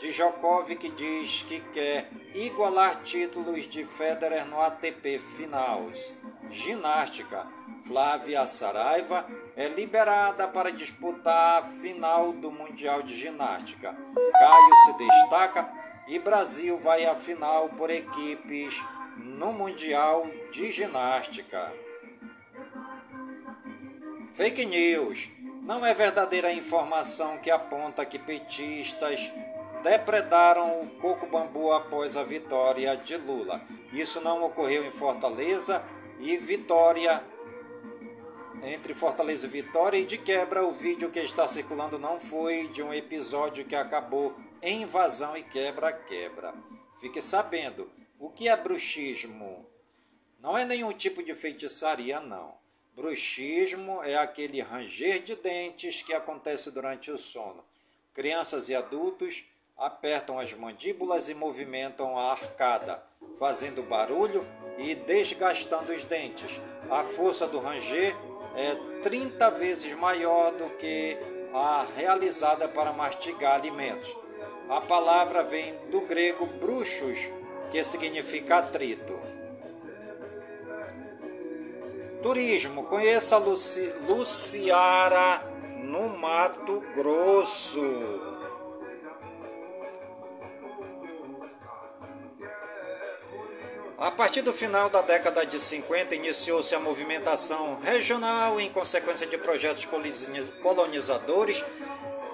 Djokovic 0.00 0.88
diz 0.90 1.42
que 1.42 1.60
quer 1.60 2.10
igualar 2.34 3.02
títulos 3.02 3.66
de 3.68 3.84
Federer 3.84 4.44
no 4.46 4.60
ATP 4.60 5.18
Finals. 5.18 6.12
Ginástica. 6.50 7.46
Flávia 7.86 8.46
Saraiva 8.46 9.26
é 9.56 9.68
liberada 9.68 10.48
para 10.48 10.72
disputar 10.72 11.62
a 11.62 11.66
final 11.66 12.32
do 12.32 12.50
Mundial 12.50 13.02
de 13.02 13.14
Ginástica. 13.14 13.96
Caio 14.32 14.74
se 14.84 14.92
destaca 14.98 15.70
e 16.08 16.18
Brasil 16.18 16.78
vai 16.78 17.04
à 17.04 17.14
final 17.14 17.68
por 17.70 17.90
equipes 17.90 18.82
no 19.16 19.52
Mundial 19.52 20.26
de 20.50 20.72
Ginástica. 20.72 21.72
Fake 24.34 24.64
news. 24.64 25.30
Não 25.62 25.84
é 25.84 25.94
verdadeira 25.94 26.48
a 26.48 26.52
informação 26.52 27.38
que 27.38 27.50
aponta 27.50 28.04
que 28.04 28.18
petistas 28.18 29.32
depredaram 29.84 30.80
o 30.80 30.90
coco 30.98 31.26
bambu 31.26 31.70
após 31.70 32.16
a 32.16 32.24
vitória 32.24 32.96
de 32.96 33.18
Lula. 33.18 33.62
Isso 33.92 34.18
não 34.22 34.42
ocorreu 34.42 34.82
em 34.86 34.90
Fortaleza 34.90 35.84
e 36.18 36.38
Vitória 36.38 37.22
entre 38.62 38.94
Fortaleza 38.94 39.46
e 39.46 39.50
Vitória 39.50 39.98
e 39.98 40.06
de 40.06 40.16
quebra 40.16 40.64
o 40.64 40.72
vídeo 40.72 41.10
que 41.10 41.18
está 41.18 41.46
circulando 41.46 41.98
não 41.98 42.18
foi 42.18 42.68
de 42.68 42.82
um 42.82 42.94
episódio 42.94 43.66
que 43.66 43.76
acabou 43.76 44.34
em 44.62 44.82
invasão 44.82 45.36
e 45.36 45.42
quebra-quebra. 45.42 46.54
Fique 46.98 47.20
sabendo, 47.20 47.92
o 48.18 48.30
que 48.30 48.48
é 48.48 48.56
bruxismo? 48.56 49.68
Não 50.40 50.56
é 50.56 50.64
nenhum 50.64 50.94
tipo 50.94 51.22
de 51.22 51.34
feitiçaria, 51.34 52.20
não. 52.20 52.54
Bruxismo 52.96 54.02
é 54.02 54.16
aquele 54.16 54.62
ranger 54.62 55.22
de 55.22 55.36
dentes 55.36 56.00
que 56.00 56.14
acontece 56.14 56.70
durante 56.70 57.10
o 57.10 57.18
sono. 57.18 57.62
Crianças 58.14 58.70
e 58.70 58.74
adultos 58.74 59.44
apertam 59.76 60.38
as 60.38 60.52
mandíbulas 60.54 61.28
e 61.28 61.34
movimentam 61.34 62.16
a 62.16 62.32
arcada, 62.32 63.02
fazendo 63.38 63.82
barulho 63.82 64.46
e 64.78 64.94
desgastando 64.94 65.92
os 65.92 66.04
dentes. 66.04 66.60
A 66.90 67.02
força 67.02 67.46
do 67.46 67.58
ranger 67.58 68.16
é 68.56 68.74
30 69.02 69.50
vezes 69.52 69.92
maior 69.94 70.52
do 70.52 70.70
que 70.76 71.16
a 71.52 71.86
realizada 71.96 72.68
para 72.68 72.92
mastigar 72.92 73.54
alimentos. 73.54 74.16
A 74.68 74.80
palavra 74.80 75.42
vem 75.42 75.76
do 75.90 76.00
grego 76.02 76.46
bruxos, 76.46 77.30
que 77.70 77.82
significa 77.82 78.58
atrito. 78.58 79.18
Turismo. 82.22 82.84
Conheça 82.84 83.36
Luci 83.36 83.92
Luciara 84.08 85.42
no 85.82 86.08
Mato 86.16 86.82
Grosso. 86.94 88.33
A 93.96 94.10
partir 94.10 94.42
do 94.42 94.52
final 94.52 94.90
da 94.90 95.02
década 95.02 95.46
de 95.46 95.60
50, 95.60 96.16
iniciou-se 96.16 96.74
a 96.74 96.80
movimentação 96.80 97.78
regional 97.80 98.60
em 98.60 98.68
consequência 98.70 99.24
de 99.24 99.38
projetos 99.38 99.86
colonizadores 100.60 101.64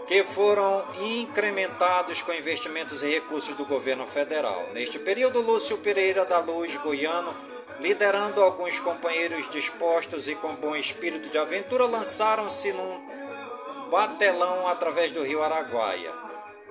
que 0.07 0.25
foram 0.25 0.83
incrementados 1.03 2.23
com 2.23 2.33
investimentos 2.33 3.03
e 3.03 3.11
recursos 3.11 3.55
do 3.57 3.67
governo 3.67 4.07
federal. 4.07 4.71
Neste 4.73 4.99
período, 4.99 5.43
Lúcio 5.43 5.77
Pereira 5.79 6.25
da 6.25 6.39
Luz, 6.39 6.77
goiano, 6.79 7.37
liderando 7.79 8.43
alguns 8.43 8.81
companheiros 8.81 9.49
dispostos 9.51 10.29
e 10.29 10.35
com 10.35 10.57
bom 10.57 10.75
espírito 10.75 11.29
de 11.29 11.37
aventura, 11.37 11.85
lançaram-se 11.85 12.73
num 12.73 13.01
batelão 13.91 14.67
através 14.67 15.11
do 15.11 15.23
rio 15.23 15.43
Araguaia. 15.43 16.13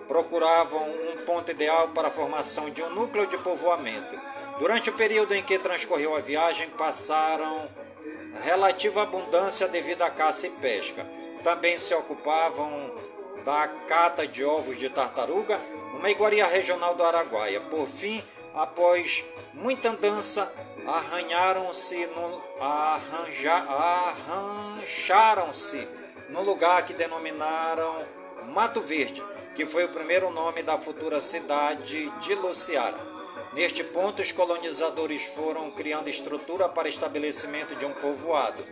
Procuravam 0.07 0.89
um 0.89 1.23
ponto 1.25 1.51
ideal 1.51 1.89
para 1.89 2.07
a 2.07 2.11
formação 2.11 2.71
de 2.71 2.81
um 2.81 2.89
núcleo 2.89 3.27
de 3.27 3.37
povoamento. 3.37 4.19
Durante 4.59 4.89
o 4.89 4.93
período 4.93 5.33
em 5.33 5.41
que 5.41 5.57
transcorreu 5.57 6.13
a 6.15 6.19
viagem, 6.19 6.69
passaram 6.71 7.69
relativa 8.43 9.03
abundância 9.03 9.69
devido 9.69 10.01
à 10.01 10.09
caça 10.09 10.47
e 10.47 10.51
pesca. 10.51 11.07
Também 11.43 11.77
se 11.77 11.93
ocupavam 11.93 12.93
da 13.45 13.69
cata 13.87 14.27
de 14.27 14.43
ovos 14.43 14.77
de 14.77 14.89
tartaruga, 14.89 15.61
uma 15.93 16.09
iguaria 16.09 16.45
regional 16.45 16.93
do 16.93 17.05
Araguaia. 17.05 17.61
Por 17.61 17.87
fim, 17.87 18.21
após 18.53 19.25
muita 19.53 19.91
andança, 19.91 20.53
arranharam-se 20.85 22.05
no, 22.07 22.43
arranja, 22.59 23.53
arrancharam-se 23.53 25.87
no 26.27 26.41
lugar 26.41 26.85
que 26.85 26.93
denominaram 26.93 28.05
Mato 28.47 28.81
Verde, 28.81 29.23
que 29.55 29.65
foi 29.65 29.85
o 29.85 29.89
primeiro 29.89 30.29
nome 30.31 30.63
da 30.63 30.77
futura 30.77 31.21
cidade 31.21 32.09
de 32.19 32.35
Luciara. 32.35 33.08
Neste 33.53 33.83
ponto, 33.83 34.21
os 34.21 34.31
colonizadores 34.31 35.23
foram 35.23 35.71
criando 35.71 36.09
estrutura 36.09 36.69
para 36.69 36.87
estabelecimento 36.87 37.75
de 37.75 37.85
um 37.85 37.93
povoado. 37.93 38.63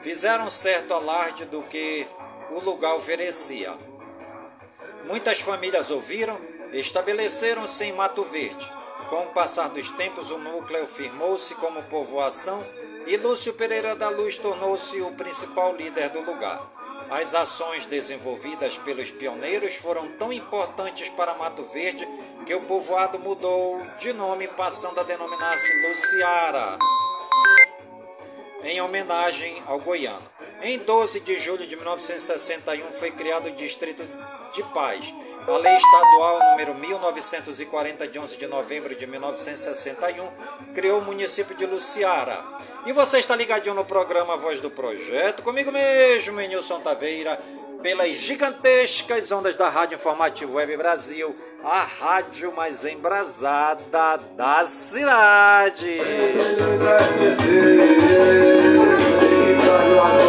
Fizeram 0.00 0.50
certo 0.50 0.94
alarde 0.94 1.44
do 1.44 1.62
que 1.64 2.06
o 2.50 2.60
lugar 2.60 2.94
oferecia. 2.94 3.76
Muitas 5.04 5.40
famílias 5.40 5.90
ouviram 5.90 6.40
e 6.72 6.80
estabeleceram-se 6.80 7.84
em 7.84 7.92
Mato 7.92 8.24
Verde. 8.24 8.72
Com 9.10 9.24
o 9.24 9.32
passar 9.32 9.68
dos 9.68 9.90
tempos, 9.90 10.30
o 10.30 10.38
núcleo 10.38 10.86
firmou-se 10.86 11.54
como 11.56 11.82
povoação 11.84 12.66
e 13.06 13.16
Lúcio 13.16 13.52
Pereira 13.52 13.94
da 13.94 14.08
Luz 14.08 14.38
tornou-se 14.38 15.00
o 15.02 15.12
principal 15.12 15.76
líder 15.76 16.08
do 16.08 16.22
lugar. 16.22 16.81
As 17.12 17.34
ações 17.34 17.84
desenvolvidas 17.84 18.78
pelos 18.78 19.10
pioneiros 19.10 19.76
foram 19.76 20.08
tão 20.12 20.32
importantes 20.32 21.10
para 21.10 21.34
Mato 21.34 21.62
Verde 21.64 22.08
que 22.46 22.54
o 22.54 22.62
povoado 22.62 23.18
mudou 23.18 23.86
de 23.98 24.14
nome, 24.14 24.48
passando 24.48 24.98
a 24.98 25.02
denominar-se 25.02 25.88
Luciara, 25.88 26.78
em 28.64 28.80
homenagem 28.80 29.62
ao 29.66 29.78
goiano. 29.78 30.26
Em 30.62 30.78
12 30.78 31.20
de 31.20 31.38
julho 31.38 31.66
de 31.66 31.76
1961 31.76 32.90
foi 32.92 33.10
criado 33.10 33.50
o 33.50 33.56
distrito 33.56 34.02
de 34.54 34.62
paz. 34.72 35.12
A 35.46 35.56
Lei 35.58 35.76
Estadual 35.76 36.38
número 36.50 36.74
1940, 36.74 38.06
de 38.06 38.18
11 38.18 38.36
de 38.36 38.46
novembro 38.46 38.94
de 38.94 39.06
1961, 39.06 40.30
criou 40.72 41.00
o 41.00 41.04
município 41.04 41.56
de 41.56 41.66
Luciara. 41.66 42.42
E 42.86 42.92
você 42.92 43.18
está 43.18 43.34
ligadinho 43.34 43.74
no 43.74 43.84
programa 43.84 44.36
Voz 44.36 44.60
do 44.60 44.70
Projeto, 44.70 45.42
comigo 45.42 45.72
mesmo, 45.72 46.40
Nilson 46.40 46.80
Taveira, 46.80 47.36
pelas 47.82 48.10
gigantescas 48.18 49.32
ondas 49.32 49.56
da 49.56 49.68
Rádio 49.68 49.96
Informativo 49.96 50.54
Web 50.54 50.76
Brasil, 50.76 51.36
a 51.64 51.82
rádio 51.82 52.52
mais 52.54 52.84
embrasada 52.84 54.18
da 54.36 54.64
cidade. 54.64 55.98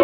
E 0.00 0.03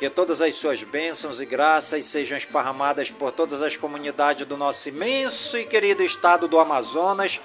que 0.00 0.08
todas 0.08 0.40
as 0.40 0.54
suas 0.54 0.82
bênçãos 0.82 1.42
e 1.42 1.44
graças 1.44 2.06
sejam 2.06 2.38
esparramadas 2.38 3.10
por 3.10 3.30
todas 3.30 3.60
as 3.60 3.76
comunidades 3.76 4.46
do 4.46 4.56
nosso 4.56 4.88
imenso 4.88 5.58
e 5.58 5.66
querido 5.66 6.02
estado 6.02 6.48
do 6.48 6.58
Amazonas, 6.58 7.38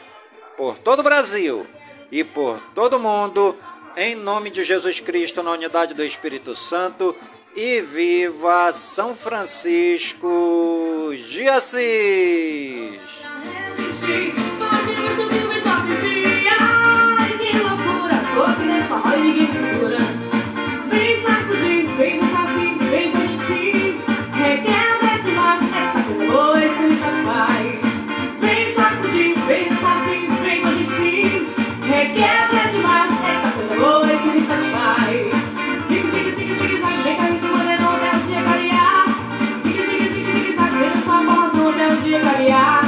por 0.55 0.77
todo 0.77 0.99
o 0.99 1.03
Brasil 1.03 1.67
e 2.09 2.23
por 2.23 2.61
todo 2.73 2.95
o 2.95 2.99
mundo, 3.01 3.57
em 3.97 4.15
nome 4.15 4.49
de 4.49 4.63
Jesus 4.63 5.01
Cristo, 5.01 5.43
na 5.43 5.51
unidade 5.51 5.93
do 5.93 6.01
Espírito 6.01 6.55
Santo, 6.55 7.13
e 7.57 7.81
viva 7.81 8.71
São 8.71 9.13
Francisco 9.13 11.11
de 11.27 11.49
Assis! 11.49 13.01